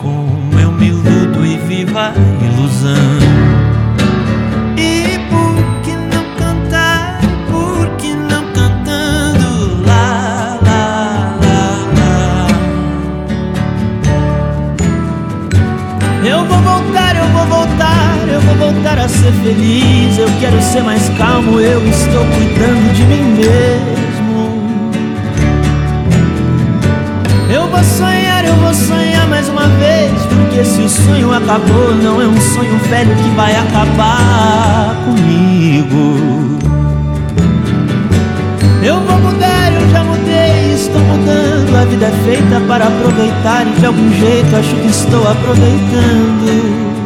Como 0.00 0.58
eu 0.58 0.72
me 0.72 0.88
iludo 0.88 1.44
e 1.44 1.58
viva 1.58 2.08
a 2.08 2.44
ilusão. 2.44 3.18
E 4.76 5.18
por 5.28 5.54
que 5.82 5.92
não 5.92 6.24
cantar? 6.38 7.20
Por 7.50 7.86
que 7.96 8.14
não 8.14 8.44
cantando? 8.54 9.84
Lá, 9.86 10.58
lá, 10.64 11.36
lá, 11.42 11.86
lá. 11.98 12.46
Eu 16.24 16.46
vou 16.46 16.58
voltar, 16.58 17.16
eu 17.16 17.28
vou 17.28 17.46
voltar, 17.46 18.28
eu 18.32 18.40
vou 18.40 18.54
voltar 18.54 18.98
a 18.98 19.08
ser 19.08 19.32
feliz. 19.42 20.18
Eu 20.18 20.28
quero 20.40 20.62
ser 20.62 20.82
mais 20.82 21.10
calmo, 21.18 21.60
eu 21.60 21.86
estou 21.86 22.24
cuidando 22.24 22.94
de 22.94 23.02
mim 23.02 23.34
mesmo. 23.36 24.70
Eu 27.52 27.68
vou 27.68 27.84
sonhar, 27.84 28.44
eu 28.46 28.54
vou 28.54 28.72
sonhar 28.72 29.09
se 30.64 30.80
o 30.82 30.88
sonho 30.88 31.32
acabou, 31.32 31.94
não 31.94 32.20
é 32.20 32.26
um 32.26 32.40
sonho 32.40 32.76
velho 32.88 33.14
que 33.16 33.28
vai 33.30 33.56
acabar 33.56 34.96
comigo. 35.04 36.58
Eu 38.82 39.00
vou 39.00 39.18
mudar, 39.18 39.72
eu 39.72 39.88
já 39.90 40.04
mudei, 40.04 40.74
estou 40.74 41.00
mudando. 41.00 41.76
A 41.76 41.84
vida 41.84 42.06
é 42.06 42.12
feita 42.24 42.60
para 42.66 42.86
aproveitar 42.86 43.66
e 43.66 43.70
de 43.78 43.86
algum 43.86 44.10
jeito 44.12 44.56
acho 44.56 44.74
que 44.76 44.88
estou 44.88 45.28
aproveitando. 45.28 47.00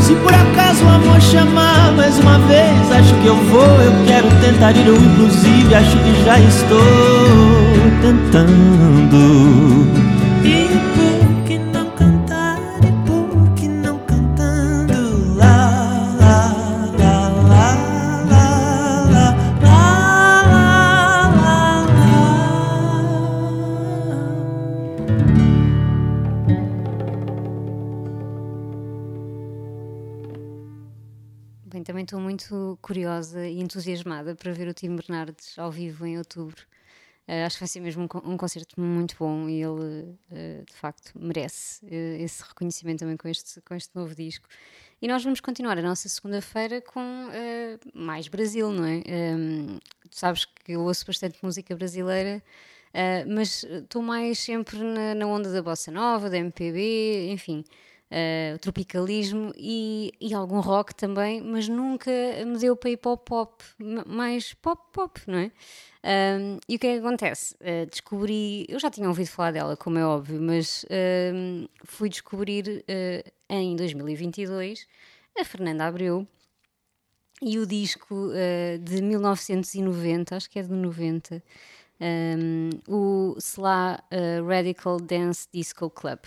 Se 0.00 0.14
por 0.16 0.34
acaso 0.34 0.84
o 0.84 0.88
amor 0.88 1.20
chamar 1.20 1.92
mais 1.92 2.18
uma 2.18 2.38
vez, 2.40 2.92
acho 2.92 3.14
que 3.22 3.26
eu 3.26 3.36
vou, 3.36 3.82
eu 3.82 3.92
quero 4.06 4.28
tentar 4.40 4.72
ir, 4.72 4.86
eu 4.86 4.96
inclusive 4.96 5.74
acho 5.74 5.96
que 5.98 6.24
já 6.24 6.38
estou 6.38 6.80
tentando. 8.02 10.03
Também 32.04 32.34
estou 32.36 32.56
muito 32.58 32.78
curiosa 32.82 33.46
e 33.46 33.60
entusiasmada 33.60 34.34
para 34.34 34.52
ver 34.52 34.68
o 34.68 34.74
Tim 34.74 34.96
Bernardes 34.96 35.58
ao 35.58 35.70
vivo 35.70 36.06
em 36.06 36.18
outubro. 36.18 36.62
Eh, 37.26 37.44
acho 37.44 37.56
que 37.56 37.60
vai 37.62 37.68
ser 37.68 37.80
mesmo 37.80 38.02
um, 38.02 38.32
um 38.32 38.36
concerto 38.36 38.78
muito 38.78 39.16
bom 39.18 39.48
e 39.48 39.62
ele, 39.62 40.18
eh, 40.30 40.62
de 40.66 40.74
facto, 40.74 41.12
merece 41.14 41.84
eh, 41.86 42.22
esse 42.22 42.42
reconhecimento 42.42 43.00
também 43.00 43.16
com 43.16 43.28
este, 43.28 43.60
com 43.62 43.74
este 43.74 43.94
novo 43.94 44.14
disco. 44.14 44.46
E 45.00 45.08
nós 45.08 45.24
vamos 45.24 45.40
continuar 45.40 45.78
a 45.78 45.82
nossa 45.82 46.08
segunda-feira 46.08 46.80
com 46.80 47.28
mais 47.94 48.28
Brasil, 48.28 48.70
não 48.70 48.84
é? 48.84 49.02
Ehm, 49.06 49.78
tu 50.10 50.16
sabes 50.18 50.44
que 50.44 50.72
eu 50.72 50.82
ouço 50.82 51.06
bastante 51.06 51.38
música 51.42 51.74
brasileira, 51.76 52.42
mas 53.26 53.64
estou 53.64 54.02
mais 54.02 54.38
sempre 54.38 54.78
na, 54.78 55.14
na 55.14 55.26
onda 55.26 55.52
da 55.52 55.62
bossa 55.62 55.90
nova, 55.90 56.30
da 56.30 56.38
MPB, 56.38 57.30
enfim 57.30 57.64
eh, 58.10 58.52
o 58.54 58.58
tropicalismo 58.58 59.52
e, 59.56 60.12
e 60.20 60.34
algum 60.34 60.60
rock 60.60 60.94
também, 60.94 61.40
mas 61.40 61.68
nunca 61.68 62.10
me 62.46 62.58
deu 62.58 62.76
para 62.76 62.96
para 62.96 63.10
o 63.12 63.16
pop, 63.16 63.64
mais 64.06 64.54
pop 64.54 64.82
pop, 64.92 65.20
não 65.26 65.38
é? 65.38 65.52
Ahm, 66.02 66.58
e 66.68 66.76
o 66.76 66.78
que 66.78 66.86
é 66.86 66.92
que 66.94 67.06
acontece? 67.06 67.56
Eh, 67.60 67.86
descobri, 67.86 68.66
eu 68.68 68.78
já 68.78 68.90
tinha 68.90 69.08
ouvido 69.08 69.28
falar 69.28 69.52
dela, 69.52 69.76
como 69.76 69.98
é 69.98 70.06
óbvio, 70.06 70.40
mas 70.40 70.84
ahm, 70.90 71.66
fui 71.84 72.08
descobrir 72.08 72.84
eh, 72.86 73.24
em 73.48 73.74
2022 73.76 74.86
a 75.38 75.44
Fernanda 75.44 75.86
Abreu 75.86 76.26
e 77.42 77.58
o 77.58 77.66
disco 77.66 78.30
eh, 78.34 78.78
de 78.78 79.02
1990, 79.02 80.36
acho 80.36 80.48
que 80.50 80.58
é 80.58 80.62
de 80.62 80.72
90, 80.72 81.42
ahm, 82.00 82.70
o 82.88 83.36
eh, 84.10 84.40
Radical 84.46 84.98
Dance 85.00 85.48
Disco 85.52 85.90
Club 85.90 86.20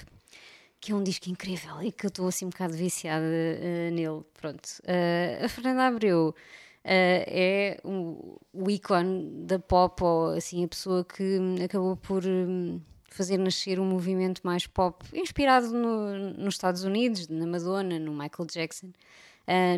que 0.79 0.91
é 0.91 0.95
um 0.95 1.03
disco 1.03 1.29
incrível 1.29 1.81
e 1.81 1.91
que 1.91 2.05
eu 2.05 2.09
estou 2.09 2.27
assim 2.27 2.45
um 2.45 2.49
bocado 2.49 2.73
viciada 2.73 3.25
eh, 3.25 3.89
nele. 3.91 4.23
Pronto. 4.39 4.69
Eh, 4.85 5.39
a 5.43 5.49
Fernanda 5.49 5.87
Abreu 5.87 6.35
eh, 6.83 7.77
é 7.79 7.87
o, 7.87 8.39
o 8.53 8.69
ícone 8.69 9.45
da 9.45 9.59
pop, 9.59 10.03
ou 10.03 10.29
assim, 10.31 10.63
a 10.63 10.67
pessoa 10.67 11.03
que 11.03 11.23
hum, 11.39 11.55
acabou 11.63 11.95
por 11.97 12.23
hum, 12.25 12.79
fazer 13.09 13.37
nascer 13.37 13.79
um 13.79 13.85
movimento 13.85 14.41
mais 14.43 14.67
pop, 14.67 15.03
inspirado 15.13 15.67
no- 15.73 16.33
nos 16.37 16.55
Estados 16.55 16.83
Unidos, 16.83 17.27
na 17.27 17.47
Madonna, 17.47 17.97
no 17.99 18.11
Michael 18.13 18.47
Jackson, 18.51 18.91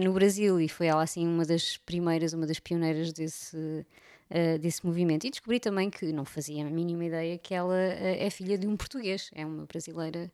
no 0.04 0.12
Brasil, 0.14 0.60
e 0.60 0.68
foi 0.68 0.88
ela 0.88 1.04
assim 1.04 1.28
uma 1.28 1.46
das 1.46 1.78
primeiras, 1.78 2.34
uma 2.34 2.46
das 2.48 2.60
pioneiras 2.60 3.14
desse. 3.14 3.86
eh, 4.32 4.58
desse 4.60 4.86
movimento 4.86 5.26
e 5.26 5.30
descobri 5.32 5.60
também 5.60 5.90
que 5.90 6.12
não 6.12 6.24
fazia 6.26 6.64
a 6.66 6.70
mínima 6.70 7.04
ideia 7.06 7.36
que 7.40 7.52
ela 7.54 7.76
eh, 7.76 8.28
é 8.28 8.30
filha 8.30 8.58
de 8.60 8.68
um 8.68 8.78
português, 8.78 9.32
é 9.34 9.44
uma 9.46 9.66
brasileira 9.66 10.20
um, 10.26 10.30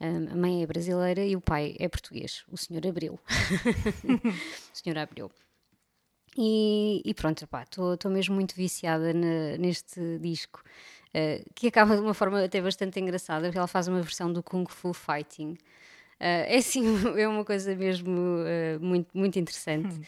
a 0.00 0.36
mãe 0.36 0.62
é 0.62 0.66
brasileira 0.66 1.24
e 1.24 1.34
o 1.36 1.40
pai 1.40 1.74
é 1.78 1.88
português, 1.88 2.44
o 2.48 2.56
senhor 2.56 2.86
Abreu. 2.86 3.18
o 4.04 4.76
senhor 4.76 4.98
Abreu. 4.98 5.30
E, 6.36 7.00
e 7.04 7.14
pronto, 7.14 7.48
estou 7.94 8.10
mesmo 8.10 8.34
muito 8.34 8.54
viciada 8.54 9.14
na- 9.14 9.56
neste 9.58 10.18
disco, 10.18 10.62
eh, 11.14 11.42
que 11.54 11.68
acaba 11.68 11.96
de 11.96 12.02
uma 12.02 12.12
forma 12.12 12.44
até 12.44 12.60
bastante 12.60 13.00
engraçada, 13.00 13.46
porque 13.46 13.56
ela 13.58 13.66
faz 13.66 13.88
uma 13.88 14.02
versão 14.02 14.30
do 14.30 14.42
Kung 14.42 14.66
Fu 14.68 14.92
Fighting. 14.92 15.56
Eh, 16.18 16.54
é 16.54 16.58
assim, 16.58 16.82
é 17.18 17.28
uma 17.28 17.44
coisa 17.44 17.74
mesmo 17.76 18.10
eh, 18.46 18.78
muito, 18.80 19.08
muito 19.14 19.38
interessante. 19.38 20.00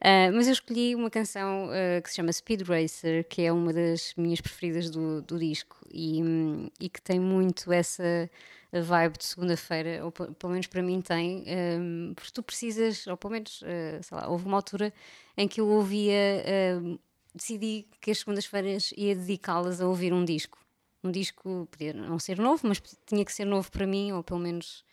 Eh, 0.00 0.30
mas 0.30 0.46
eu 0.46 0.52
escolhi 0.52 0.94
uma 0.94 1.10
canção 1.10 1.68
que 2.02 2.08
se 2.10 2.16
chama 2.16 2.32
Speed 2.32 2.62
Racer, 2.62 3.24
que 3.28 3.42
é 3.42 3.52
uma 3.52 3.72
das 3.72 4.14
minhas 4.16 4.40
preferidas 4.40 4.90
do, 4.90 5.22
do 5.22 5.38
disco 5.38 5.76
e, 5.90 6.22
hum, 6.22 6.68
e 6.80 6.88
que 6.88 7.00
tem 7.02 7.18
muito 7.18 7.72
essa 7.72 8.30
vibe 8.72 9.18
de 9.18 9.24
segunda-feira, 9.24 10.04
ou 10.04 10.12
pe- 10.12 10.30
pelo 10.38 10.52
menos 10.52 10.66
para 10.66 10.82
mim 10.82 11.00
tem, 11.00 11.44
hum, 11.80 12.12
porque 12.14 12.30
tu 12.32 12.42
precisas, 12.42 13.06
ou 13.06 13.16
pelo 13.16 13.32
menos, 13.32 13.62
eh, 13.64 14.00
sei 14.02 14.16
lá, 14.18 14.28
houve 14.28 14.44
uma 14.46 14.56
altura 14.58 14.92
em 15.36 15.48
que 15.48 15.60
eu 15.60 15.68
ouvia, 15.68 16.44
hum, 16.82 16.98
decidi 17.34 17.86
que 18.00 18.10
as 18.10 18.18
segundas-feiras 18.18 18.92
ia 18.96 19.14
dedicá-las 19.14 19.80
a 19.80 19.86
ouvir 19.88 20.12
um 20.12 20.24
disco. 20.24 20.58
Um 21.02 21.10
disco 21.10 21.68
podia 21.70 21.92
não 21.94 22.18
ser 22.18 22.38
novo, 22.38 22.66
mas 22.68 22.80
tinha 23.06 23.24
que 23.24 23.32
ser 23.32 23.44
novo 23.44 23.70
para 23.70 23.86
mim, 23.86 24.12
ou 24.12 24.22
pelo 24.22 24.40
menos 24.40 24.84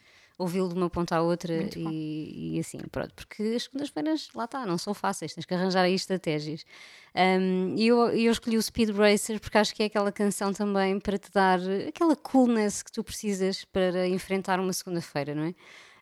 ouvi-lo 0.44 0.70
de 0.70 0.76
uma 0.76 0.90
ponta 0.90 1.16
à 1.16 1.22
outra 1.22 1.54
e, 1.76 2.56
e 2.56 2.60
assim, 2.60 2.78
pronto, 2.92 3.14
porque 3.16 3.42
as 3.44 3.64
segundas-feiras, 3.64 4.30
lá 4.36 4.46
está, 4.46 4.66
não 4.66 4.78
são 4.78 4.94
fáceis, 4.94 5.34
tens 5.34 5.46
que 5.46 5.54
arranjar 5.54 5.84
aí 5.84 5.96
estratégias. 5.96 6.66
Um, 7.16 7.76
e 7.78 7.88
eu, 7.88 8.16
e 8.16 8.26
eu 8.26 8.32
escolhi 8.32 8.58
o 8.58 8.62
Speed 8.62 8.90
Racer 8.90 9.40
porque 9.40 9.58
acho 9.58 9.74
que 9.74 9.84
é 9.84 9.86
aquela 9.86 10.12
canção 10.12 10.54
também 10.54 11.00
para 11.00 11.18
te 11.18 11.32
dar 11.32 11.60
aquela 11.88 12.16
coolness 12.16 12.82
que 12.84 12.92
tu 12.92 13.04
precisas 13.04 13.66
para 13.66 14.08
enfrentar 14.08 14.60
uma 14.60 14.74
segunda-feira, 14.74 15.34
não 15.36 15.44
é? 15.44 15.56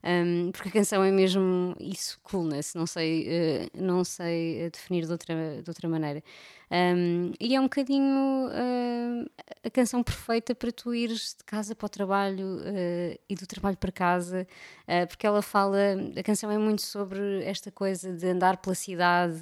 Um, 0.03 0.51
porque 0.51 0.69
a 0.69 0.71
canção 0.71 1.03
é 1.03 1.11
mesmo 1.11 1.75
isso, 1.79 2.19
coolness, 2.23 2.73
não 2.73 2.87
sei, 2.87 3.27
uh, 3.75 3.81
não 3.81 4.03
sei 4.03 4.69
definir 4.71 5.05
de 5.05 5.11
outra, 5.11 5.61
de 5.61 5.69
outra 5.69 5.87
maneira. 5.87 6.23
Um, 6.71 7.33
e 7.37 7.53
é 7.53 7.59
um 7.59 7.63
bocadinho 7.63 8.47
uh, 8.47 9.29
a 9.61 9.69
canção 9.69 10.01
perfeita 10.01 10.55
para 10.55 10.71
tu 10.71 10.95
ires 10.95 11.35
de 11.37 11.43
casa 11.43 11.75
para 11.75 11.85
o 11.85 11.89
trabalho 11.89 12.59
uh, 12.59 13.19
e 13.29 13.35
do 13.35 13.45
trabalho 13.45 13.75
para 13.75 13.91
casa, 13.91 14.47
uh, 14.87 15.05
porque 15.05 15.27
ela 15.27 15.41
fala, 15.41 15.77
a 16.17 16.23
canção 16.23 16.49
é 16.49 16.57
muito 16.57 16.81
sobre 16.81 17.43
esta 17.43 17.69
coisa 17.71 18.13
de 18.13 18.25
andar 18.25 18.57
pela 18.57 18.73
cidade 18.73 19.41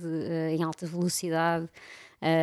em 0.51 0.63
alta 0.63 0.87
velocidade. 0.87 1.69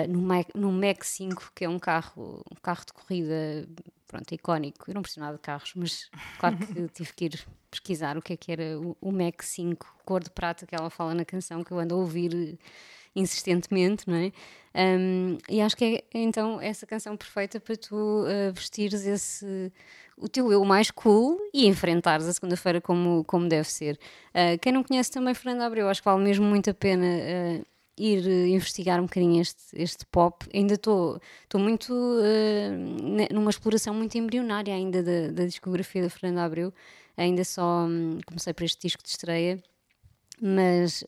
No, 0.08 0.20
Mac, 0.20 0.48
no 0.54 0.72
Mac 0.72 1.04
5, 1.04 1.52
que 1.54 1.64
é 1.64 1.68
um 1.68 1.78
carro, 1.78 2.42
um 2.50 2.56
carro 2.62 2.84
de 2.86 2.92
corrida 2.92 3.68
pronto, 4.06 4.32
icónico. 4.32 4.90
Eu 4.90 4.94
não 4.94 5.02
percebo 5.02 5.26
nada 5.26 5.36
de 5.36 5.42
carros, 5.42 5.72
mas 5.76 6.10
claro 6.38 6.56
que 6.56 6.66
tive 6.94 7.12
que 7.12 7.24
ir 7.26 7.46
pesquisar 7.70 8.16
o 8.16 8.22
que 8.22 8.32
é 8.32 8.36
que 8.36 8.52
era 8.52 8.78
o, 8.78 8.96
o 9.00 9.12
Mac 9.12 9.42
5, 9.42 9.96
cor 10.04 10.22
de 10.22 10.30
prata 10.30 10.66
que 10.66 10.74
ela 10.74 10.90
fala 10.90 11.14
na 11.14 11.24
canção, 11.24 11.62
que 11.62 11.72
eu 11.72 11.78
ando 11.78 11.94
a 11.94 11.98
ouvir 11.98 12.58
insistentemente, 13.14 14.08
não 14.08 14.16
é? 14.16 14.32
Um, 14.78 15.38
e 15.48 15.62
acho 15.62 15.74
que 15.74 16.04
é 16.12 16.18
então 16.18 16.60
essa 16.60 16.86
canção 16.86 17.16
perfeita 17.16 17.58
para 17.58 17.74
tu 17.76 17.96
uh, 17.96 18.52
vestires 18.52 19.06
esse 19.06 19.72
o 20.18 20.28
teu 20.28 20.52
eu 20.52 20.64
mais 20.64 20.90
cool 20.90 21.38
e 21.52 21.66
enfrentares 21.66 22.26
a 22.26 22.32
segunda-feira 22.32 22.80
como, 22.80 23.24
como 23.24 23.48
deve 23.48 23.68
ser. 23.70 23.98
Uh, 24.30 24.58
quem 24.60 24.72
não 24.72 24.82
conhece 24.82 25.10
também 25.10 25.34
Fernando 25.34 25.62
Abreu, 25.62 25.88
acho 25.88 26.02
que 26.02 26.04
vale 26.04 26.22
mesmo 26.22 26.44
muito 26.44 26.70
a 26.70 26.74
pena 26.74 27.06
uh, 27.06 27.66
ir 27.96 28.26
investigar 28.48 29.00
um 29.00 29.04
bocadinho 29.04 29.40
este, 29.40 29.64
este 29.74 30.04
pop. 30.06 30.46
Ainda 30.54 30.74
estou 30.74 31.20
muito 31.54 31.94
numa 33.32 33.50
exploração 33.50 33.94
muito 33.94 34.16
embrionária 34.16 34.74
ainda 34.74 35.02
da, 35.02 35.28
da 35.32 35.44
discografia 35.46 36.02
da 36.02 36.11
Fernando 36.11 36.38
Abreu. 36.38 36.72
Ainda 37.16 37.44
só 37.44 37.87
um, 37.87 38.18
comecei 38.26 38.52
por 38.52 38.64
este 38.64 38.80
disco 38.87 39.02
de 39.02 39.09
estreia, 39.09 39.62
mas 40.40 41.02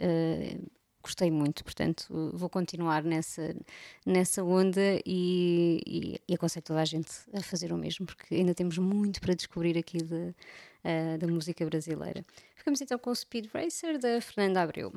gostei 1.03 1.31
muito, 1.31 1.65
portanto 1.65 2.07
vou 2.35 2.49
continuar 2.49 3.03
nessa, 3.03 3.57
nessa 4.05 4.45
onda 4.45 5.01
e, 5.07 5.81
e, 5.87 6.21
e, 6.29 6.35
aconselho 6.35 6.65
toda 6.65 6.81
a 6.81 6.85
gente 6.85 7.11
a 7.33 7.43
fazer 7.43 7.73
o 7.73 7.79
mesmo, 7.79 8.07
porque 8.07 8.35
ainda 8.35 8.55
temos 8.55 8.79
muito 8.79 9.21
para 9.21 9.35
descobrir 9.35 9.79
aqui 9.79 9.99
de, 9.99 10.15
uh, 10.15 11.19
da 11.19 11.27
música 11.27 11.65
brasileira. 11.65 12.25
Ficamos 12.55 12.81
então 12.81 12.99
com 12.99 13.11
o 13.11 13.17
Speed 13.17 13.47
Racer 13.53 13.99
da 13.99 14.21
Fernanda 14.21 14.63
Abreu. 14.63 14.93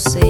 sei. 0.00 0.29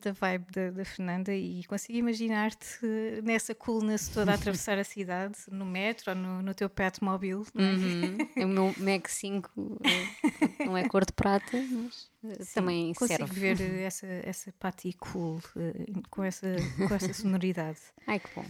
muito 0.00 0.04
da 0.04 0.12
vibe 0.12 0.46
da, 0.52 0.70
da 0.70 0.84
Fernanda 0.84 1.34
e 1.34 1.62
consigo 1.64 1.98
imaginar-te 1.98 2.78
nessa 3.22 3.54
coolness 3.54 4.08
toda 4.08 4.32
a 4.32 4.34
atravessar 4.34 4.78
a 4.78 4.84
cidade, 4.84 5.36
no 5.50 5.64
metro 5.64 6.12
ou 6.12 6.16
no, 6.16 6.42
no 6.42 6.54
teu 6.54 6.68
pet 6.70 7.02
móvel. 7.04 7.44
é? 7.54 7.62
Uhum. 7.62 8.44
O 8.44 8.48
meu 8.48 8.74
Mac 8.78 9.08
5 9.08 9.50
eh, 9.84 10.64
não 10.64 10.76
é 10.76 10.88
cor 10.88 11.04
de 11.04 11.12
prata, 11.12 11.56
mas 11.56 12.10
eh, 12.24 12.44
também 12.54 12.94
Consigo 12.94 13.26
serve. 13.26 13.40
ver 13.40 13.60
eh, 13.60 13.82
essa, 13.82 14.06
essa 14.06 14.52
party 14.58 14.94
cool 14.94 15.40
eh, 15.56 15.86
com, 16.10 16.24
essa, 16.24 16.56
com 16.88 16.94
essa 16.94 17.12
sonoridade. 17.12 17.80
Ai 18.06 18.18
que 18.18 18.28
bom. 18.34 18.44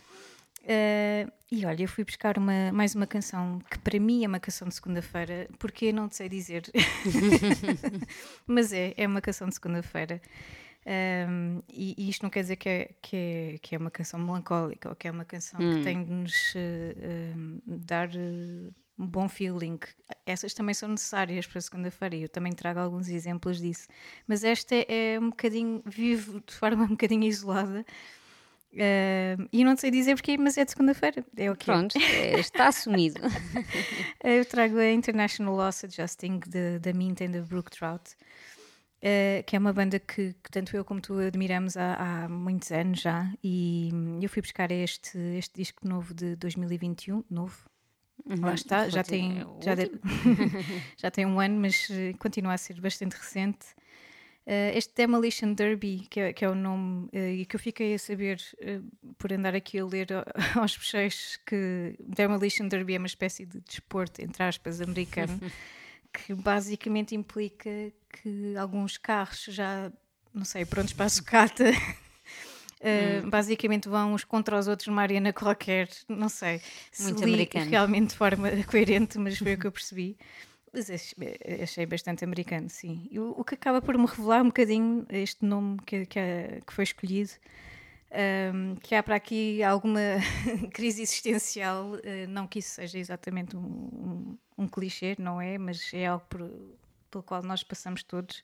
Eh, 0.62 1.26
e 1.50 1.64
olha, 1.64 1.82
eu 1.82 1.88
fui 1.88 2.04
buscar 2.04 2.38
uma, 2.38 2.70
mais 2.72 2.94
uma 2.94 3.06
canção 3.06 3.60
que 3.70 3.78
para 3.78 3.98
mim 3.98 4.24
é 4.24 4.28
uma 4.28 4.38
canção 4.38 4.68
de 4.68 4.74
segunda-feira, 4.74 5.48
porque 5.58 5.86
eu 5.86 5.94
não 5.94 6.08
te 6.08 6.16
sei 6.16 6.28
dizer, 6.28 6.62
mas 8.46 8.72
é, 8.72 8.94
é 8.96 9.06
uma 9.06 9.20
canção 9.20 9.48
de 9.48 9.54
segunda-feira. 9.54 10.20
Um, 10.86 11.62
e, 11.68 11.94
e 11.98 12.08
isto 12.08 12.22
não 12.22 12.30
quer 12.30 12.40
dizer 12.40 12.56
que 12.56 12.68
é, 12.68 12.90
que, 13.02 13.16
é, 13.16 13.58
que 13.60 13.74
é 13.74 13.78
uma 13.78 13.90
canção 13.90 14.18
melancólica 14.18 14.88
ou 14.88 14.96
que 14.96 15.06
é 15.08 15.10
uma 15.10 15.24
canção 15.24 15.60
que 15.60 15.82
tem 15.82 16.02
de 16.02 16.10
nos 16.10 16.54
um, 17.36 17.60
dar 17.66 18.08
eh, 18.14 18.70
um 18.98 19.06
bom 19.06 19.28
feeling. 19.28 19.78
Essas 20.24 20.54
também 20.54 20.74
são 20.74 20.88
necessárias 20.88 21.46
para 21.46 21.60
segunda-feira 21.60 22.16
e 22.16 22.22
eu 22.22 22.28
também 22.28 22.52
trago 22.52 22.80
alguns 22.80 23.08
exemplos 23.08 23.60
disso. 23.60 23.88
Mas 24.26 24.42
esta 24.42 24.74
é 24.74 25.18
um 25.20 25.30
bocadinho, 25.30 25.82
vivo 25.84 26.40
de 26.46 26.54
forma 26.54 26.84
um 26.84 26.88
bocadinho 26.88 27.24
isolada. 27.24 27.84
E 29.52 29.64
não 29.64 29.76
sei 29.76 29.90
dizer 29.90 30.14
porquê, 30.14 30.38
mas 30.38 30.56
é 30.56 30.64
de 30.64 30.70
segunda-feira. 30.70 31.24
É 31.36 31.50
o 31.50 31.52
é. 31.52 31.56
Pronto, 31.56 31.98
eh, 31.98 32.38
está 32.38 32.68
assumido. 32.68 33.20
Eu 34.22 34.44
trago 34.44 34.78
a 34.78 34.90
International 34.90 35.54
Loss 35.54 35.84
Adjusting 35.84 36.40
da 36.80 36.92
Mint 36.92 37.20
and 37.20 37.32
da 37.32 37.40
Brook 37.40 37.70
Trout, 37.70 38.16
eh, 39.02 39.42
que 39.46 39.56
é 39.56 39.58
uma 39.58 39.72
banda 39.72 39.98
que, 39.98 40.34
que 40.42 40.50
tanto 40.50 40.76
eu 40.76 40.84
como 40.84 41.00
tu 41.00 41.18
admiramos 41.18 41.76
há, 41.76 41.94
há 42.24 42.28
muitos 42.28 42.70
anos 42.72 43.00
já. 43.00 43.32
E 43.42 43.90
hum, 43.92 44.18
eu 44.22 44.28
fui 44.28 44.42
buscar 44.42 44.70
este, 44.70 45.18
este 45.38 45.54
disco 45.54 45.86
novo 45.88 46.12
de 46.14 46.36
2021, 46.36 47.24
novo. 47.30 47.56
Lá 48.26 48.54
está, 48.54 48.88
já 48.88 49.02
tem, 49.02 49.40
é 49.40 49.64
já, 49.64 49.74
de- 49.74 49.90
já 50.96 51.10
tem 51.10 51.24
um 51.26 51.40
ano, 51.40 51.58
mas 51.60 51.88
eh, 51.90 52.12
continua 52.18 52.52
a 52.54 52.58
ser 52.58 52.78
bastante 52.80 53.14
recente. 53.16 53.66
Eh, 54.46 54.76
este 54.76 54.94
Demolition 54.94 55.54
Derby, 55.54 56.06
que 56.10 56.20
é, 56.20 56.32
que 56.32 56.44
é 56.44 56.48
o 56.48 56.54
nome, 56.54 57.08
eh, 57.12 57.32
e 57.36 57.46
que 57.46 57.56
eu 57.56 57.60
fiquei 57.60 57.94
a 57.94 57.98
saber 57.98 58.38
por 59.16 59.32
andar 59.32 59.54
aqui 59.54 59.78
a 59.78 59.86
ler 59.86 60.08
aos 60.60 60.76
bochechos 60.76 61.38
que 61.46 61.96
Demolition 61.98 62.68
Derby 62.68 62.94
é 62.94 62.98
uma 62.98 63.06
espécie 63.06 63.46
de 63.46 63.60
desporto, 63.60 64.20
entre 64.22 64.42
aspas, 64.42 64.80
americano, 64.82 65.40
que 66.12 66.34
basicamente 66.34 67.14
implica 67.14 67.70
que 68.12 68.56
alguns 68.56 68.96
carros 68.98 69.44
já, 69.48 69.92
não 70.34 70.44
sei, 70.44 70.64
prontos 70.64 70.92
para 70.92 71.06
a 71.06 71.08
sucata. 71.08 71.64
eh, 72.80 73.22
Basicamente 73.26 73.88
vão 73.88 74.14
uns 74.14 74.24
contra 74.24 74.58
os 74.58 74.66
outros 74.68 74.86
numa 74.88 75.02
arena 75.02 75.32
qualquer, 75.32 75.88
não 76.08 76.28
sei 76.28 76.60
se 76.92 77.04
Muito 77.04 77.24
li 77.24 77.34
americano. 77.34 77.70
realmente 77.70 78.08
de 78.10 78.16
forma 78.16 78.48
coerente, 78.70 79.18
mas 79.18 79.38
foi 79.38 79.54
o 79.54 79.58
que 79.58 79.66
eu 79.66 79.72
percebi. 79.72 80.16
Mas 80.72 80.88
ach- 80.90 81.14
achei 81.62 81.84
bastante 81.84 82.24
americano, 82.24 82.68
sim. 82.70 83.08
E 83.10 83.18
o, 83.18 83.34
o 83.36 83.44
que 83.44 83.54
acaba 83.54 83.82
por 83.82 83.98
me 83.98 84.06
revelar 84.06 84.40
um 84.42 84.46
bocadinho 84.46 85.04
este 85.10 85.44
nome 85.44 85.78
que, 85.84 86.06
que, 86.06 86.18
é- 86.18 86.60
que 86.64 86.72
foi 86.72 86.84
escolhido, 86.84 87.32
ahm, 88.12 88.76
que 88.76 88.94
há 88.94 89.02
para 89.02 89.16
aqui 89.16 89.62
alguma 89.64 90.00
crise 90.72 91.02
existencial, 91.02 91.96
eh, 92.04 92.26
não 92.28 92.46
que 92.46 92.60
isso 92.60 92.70
seja 92.70 92.98
exatamente 92.98 93.56
um, 93.56 93.60
um, 93.60 94.38
um 94.58 94.68
clichê, 94.68 95.16
não 95.18 95.40
é? 95.40 95.58
Mas 95.58 95.92
é 95.92 96.06
algo 96.06 96.24
por- 96.28 96.48
pelo 97.10 97.22
qual 97.22 97.42
nós 97.42 97.62
passamos 97.62 98.02
todos. 98.02 98.42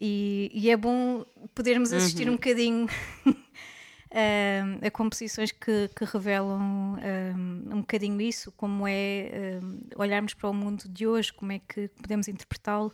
E, 0.00 0.50
e 0.52 0.70
é 0.70 0.76
bom 0.76 1.24
podermos 1.54 1.92
assistir 1.92 2.28
um 2.28 2.32
bocadinho 2.32 2.86
ahm, 4.12 4.78
a 4.86 4.90
composições 4.90 5.50
que, 5.52 5.88
que 5.96 6.04
revelam 6.04 6.96
ahm, 6.96 7.74
um 7.74 7.80
bocadinho 7.80 8.20
isso, 8.20 8.52
como 8.52 8.86
é 8.86 9.58
ahm, 9.62 9.80
olharmos 9.96 10.34
para 10.34 10.50
o 10.50 10.54
mundo 10.54 10.88
de 10.88 11.06
hoje, 11.06 11.32
como 11.32 11.52
é 11.52 11.58
que 11.58 11.88
podemos 11.88 12.28
interpretá-lo. 12.28 12.92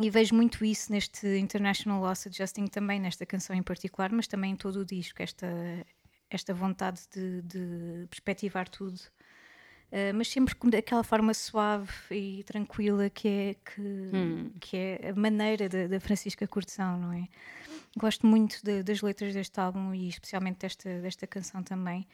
E 0.00 0.10
vejo 0.10 0.34
muito 0.34 0.64
isso 0.64 0.90
neste 0.90 1.38
International 1.38 2.00
Loss 2.00 2.26
Adjusting 2.26 2.66
também, 2.66 2.98
nesta 2.98 3.24
canção 3.24 3.54
em 3.54 3.62
particular, 3.62 4.10
mas 4.10 4.26
também 4.26 4.52
em 4.52 4.56
todo 4.56 4.80
o 4.80 4.84
disco, 4.84 5.22
esta, 5.22 5.46
esta 6.28 6.52
vontade 6.52 7.00
de, 7.12 7.42
de 7.42 8.06
perspectivar 8.08 8.68
tudo. 8.68 8.98
Uh, 9.94 10.12
mas 10.12 10.26
sempre 10.26 10.56
com 10.56 10.68
daquela 10.68 11.04
forma 11.04 11.32
suave 11.32 11.88
e 12.10 12.42
tranquila 12.42 13.08
que 13.08 13.28
é, 13.28 13.54
que, 13.54 14.10
que 14.60 14.76
é 14.76 15.10
a 15.10 15.14
maneira 15.14 15.68
da, 15.68 16.00
Francisca 16.00 16.48
Cortesão, 16.48 16.98
não 16.98 17.12
é? 17.12 17.28
Gosto 17.96 18.26
muito 18.26 18.58
de- 18.64 18.82
das 18.82 19.00
letras 19.00 19.32
deste 19.34 19.60
álbum 19.60 19.94
e 19.94 20.08
especialmente 20.08 20.58
desta, 20.58 21.00
desta 21.00 21.28
canção 21.28 21.62
também. 21.62 22.08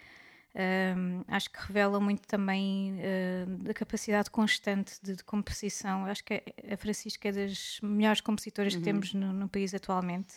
Um, 0.54 1.24
acho 1.28 1.48
que 1.48 1.58
revela 1.58 1.98
muito 1.98 2.28
também 2.28 2.98
uh, 2.98 3.46
da 3.62 3.72
capacidade 3.72 4.28
constante 4.30 4.98
de, 5.02 5.16
de 5.16 5.24
composição. 5.24 6.04
Acho 6.04 6.22
que 6.22 6.42
a 6.70 6.76
Francisca 6.76 7.30
é 7.30 7.32
das 7.32 7.78
melhores 7.82 8.20
compositoras 8.20 8.74
que 8.74 8.82
temos 8.82 9.14
no, 9.14 9.32
no 9.32 9.48
país 9.48 9.72
atualmente. 9.72 10.34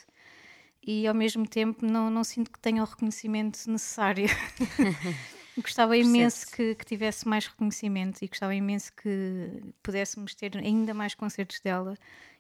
E 0.82 1.06
ao 1.06 1.14
mesmo 1.14 1.46
tempo 1.46 1.86
não, 1.86 2.10
não 2.10 2.24
sinto 2.24 2.50
que 2.50 2.60
tenha 2.60 2.82
o 2.82 2.86
reconhecimento 2.86 3.70
necessário. 3.70 4.28
gostava 5.62 5.96
imenso 5.98 6.48
que, 6.52 6.76
que 6.76 6.86
tivesse 6.86 7.28
mais 7.28 7.46
reconhecimento 7.48 8.24
e 8.24 8.28
gostava 8.28 8.54
imenso 8.56 8.92
que 8.94 9.62
pudéssemos 9.82 10.34
ter 10.36 10.56
ainda 10.58 10.94
mais 10.94 11.14
concertos 11.16 11.60
dela 11.60 11.96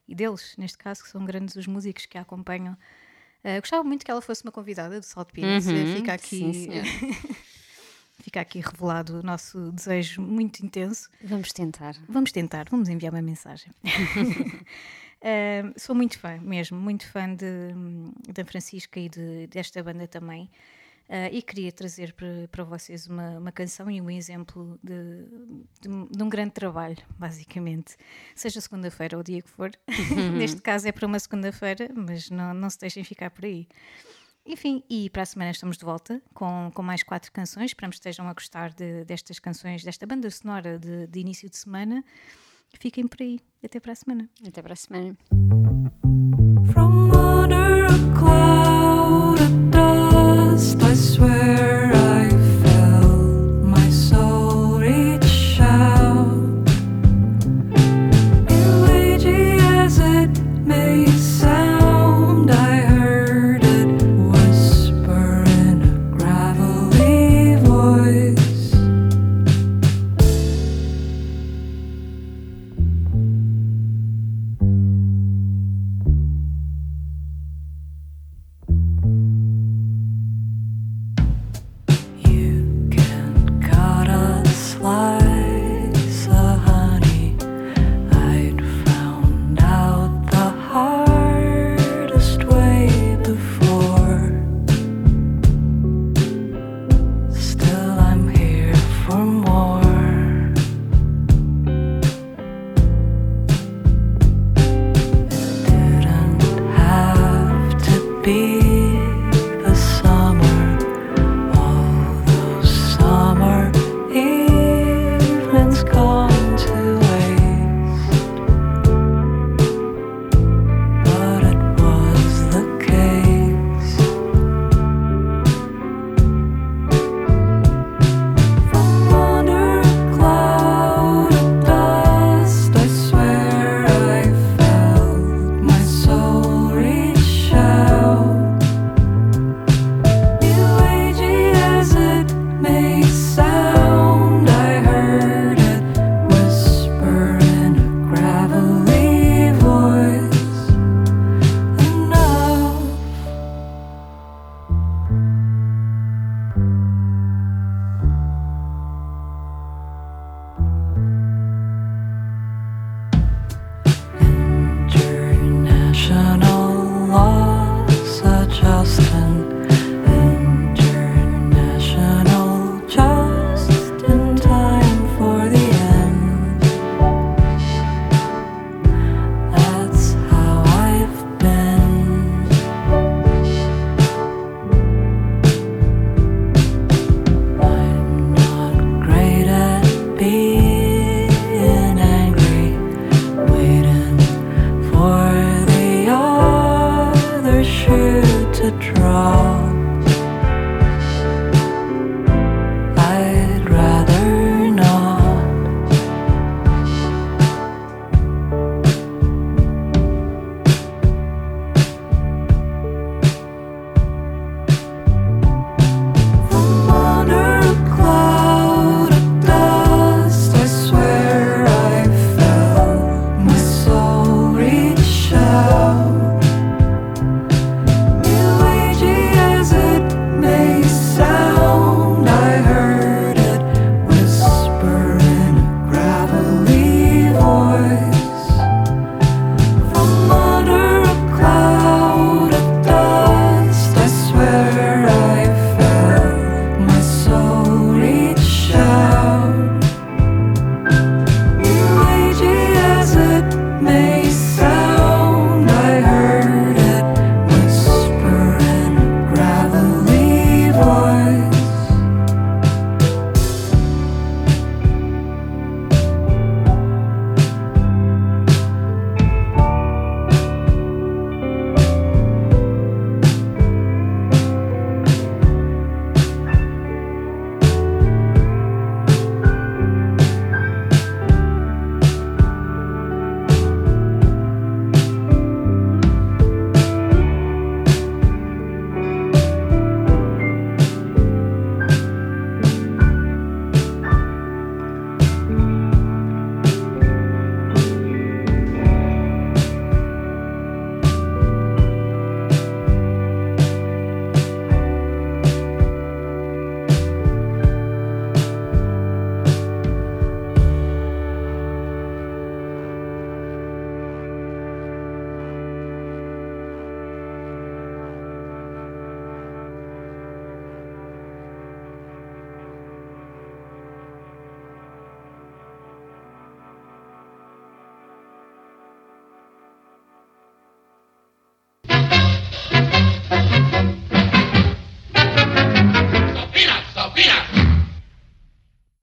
e 0.07 0.15
deles, 0.15 0.55
neste 0.57 0.77
caso, 0.77 1.03
que 1.03 1.09
são 1.09 1.23
grandes 1.25 1.55
os 1.55 1.67
músicos 1.67 2.05
que 2.05 2.17
a 2.17 2.21
acompanham. 2.21 2.73
Uh, 3.43 3.59
gostava 3.59 3.83
muito 3.83 4.05
que 4.05 4.11
ela 4.11 4.21
fosse 4.21 4.43
uma 4.43 4.51
convidada 4.51 4.99
do 4.99 5.05
Salt 5.05 5.29
Peanuts. 5.31 5.67
Uhum, 5.67 5.95
Fica 5.95 6.17
sim, 6.17 6.49
aqui 6.49 6.53
senhora. 6.53 6.87
Fica 8.21 8.39
aqui 8.41 8.59
revelado 8.61 9.19
o 9.19 9.23
nosso 9.23 9.71
desejo 9.73 10.21
muito 10.21 10.65
intenso. 10.65 11.09
Vamos 11.21 11.51
tentar. 11.51 11.95
Vamos 12.07 12.31
tentar, 12.31 12.67
vamos 12.69 12.87
enviar 12.87 13.11
uma 13.13 13.21
mensagem. 13.21 13.69
Uh, 13.83 15.73
sou 15.77 15.93
muito 15.93 16.17
fã, 16.17 16.37
mesmo, 16.39 16.79
muito 16.79 17.05
fã 17.07 17.33
de, 17.35 17.45
da 18.33 18.45
Francisca 18.45 18.97
e 18.99 19.09
de- 19.09 19.47
desta 19.47 19.83
banda 19.83 20.07
também. 20.07 20.49
Uh, 21.13 21.29
e 21.31 21.43
queria 21.43 21.71
trazer 21.71 22.11
para, 22.13 22.47
para 22.51 22.63
vocês 22.63 23.05
uma, 23.05 23.37
uma 23.37 23.51
canção 23.51 23.91
e 23.91 24.01
um 24.01 24.09
exemplo 24.09 24.79
de, 24.81 25.27
de, 25.79 26.07
de 26.09 26.23
um 26.23 26.27
grande 26.27 26.53
trabalho, 26.53 26.97
basicamente. 27.19 27.95
Seja 28.33 28.59
segunda-feira 28.59 29.15
ou 29.15 29.21
o 29.21 29.23
dia 29.23 29.39
que 29.39 29.49
for. 29.49 29.69
Neste 30.35 30.59
caso 30.59 30.87
é 30.87 30.91
para 30.91 31.05
uma 31.05 31.19
segunda-feira, 31.19 31.87
mas 31.95 32.31
não, 32.31 32.51
não 32.55 32.67
se 32.67 32.79
deixem 32.79 33.03
ficar 33.03 33.29
por 33.29 33.45
aí. 33.45 33.67
Enfim, 34.43 34.83
e 34.89 35.07
para 35.11 35.21
a 35.21 35.25
semana 35.27 35.51
estamos 35.51 35.77
de 35.77 35.85
volta 35.85 36.19
com, 36.33 36.71
com 36.73 36.81
mais 36.81 37.03
quatro 37.03 37.31
canções. 37.31 37.65
Esperamos 37.65 37.97
que 37.97 37.99
estejam 37.99 38.27
a 38.27 38.33
gostar 38.33 38.73
de- 38.73 39.05
destas 39.05 39.37
canções, 39.37 39.83
desta 39.83 40.07
banda 40.07 40.31
sonora 40.31 40.79
de, 40.79 41.05
de 41.05 41.19
início 41.19 41.47
de 41.47 41.57
semana. 41.57 42.03
Fiquem 42.79 43.05
por 43.07 43.21
aí. 43.21 43.39
Até 43.63 43.79
para 43.79 43.91
a 43.91 43.95
semana. 43.95 44.27
Até 44.47 44.63
para 44.63 44.73
a 44.73 44.75
semana. 44.75 45.15
From 46.73 47.02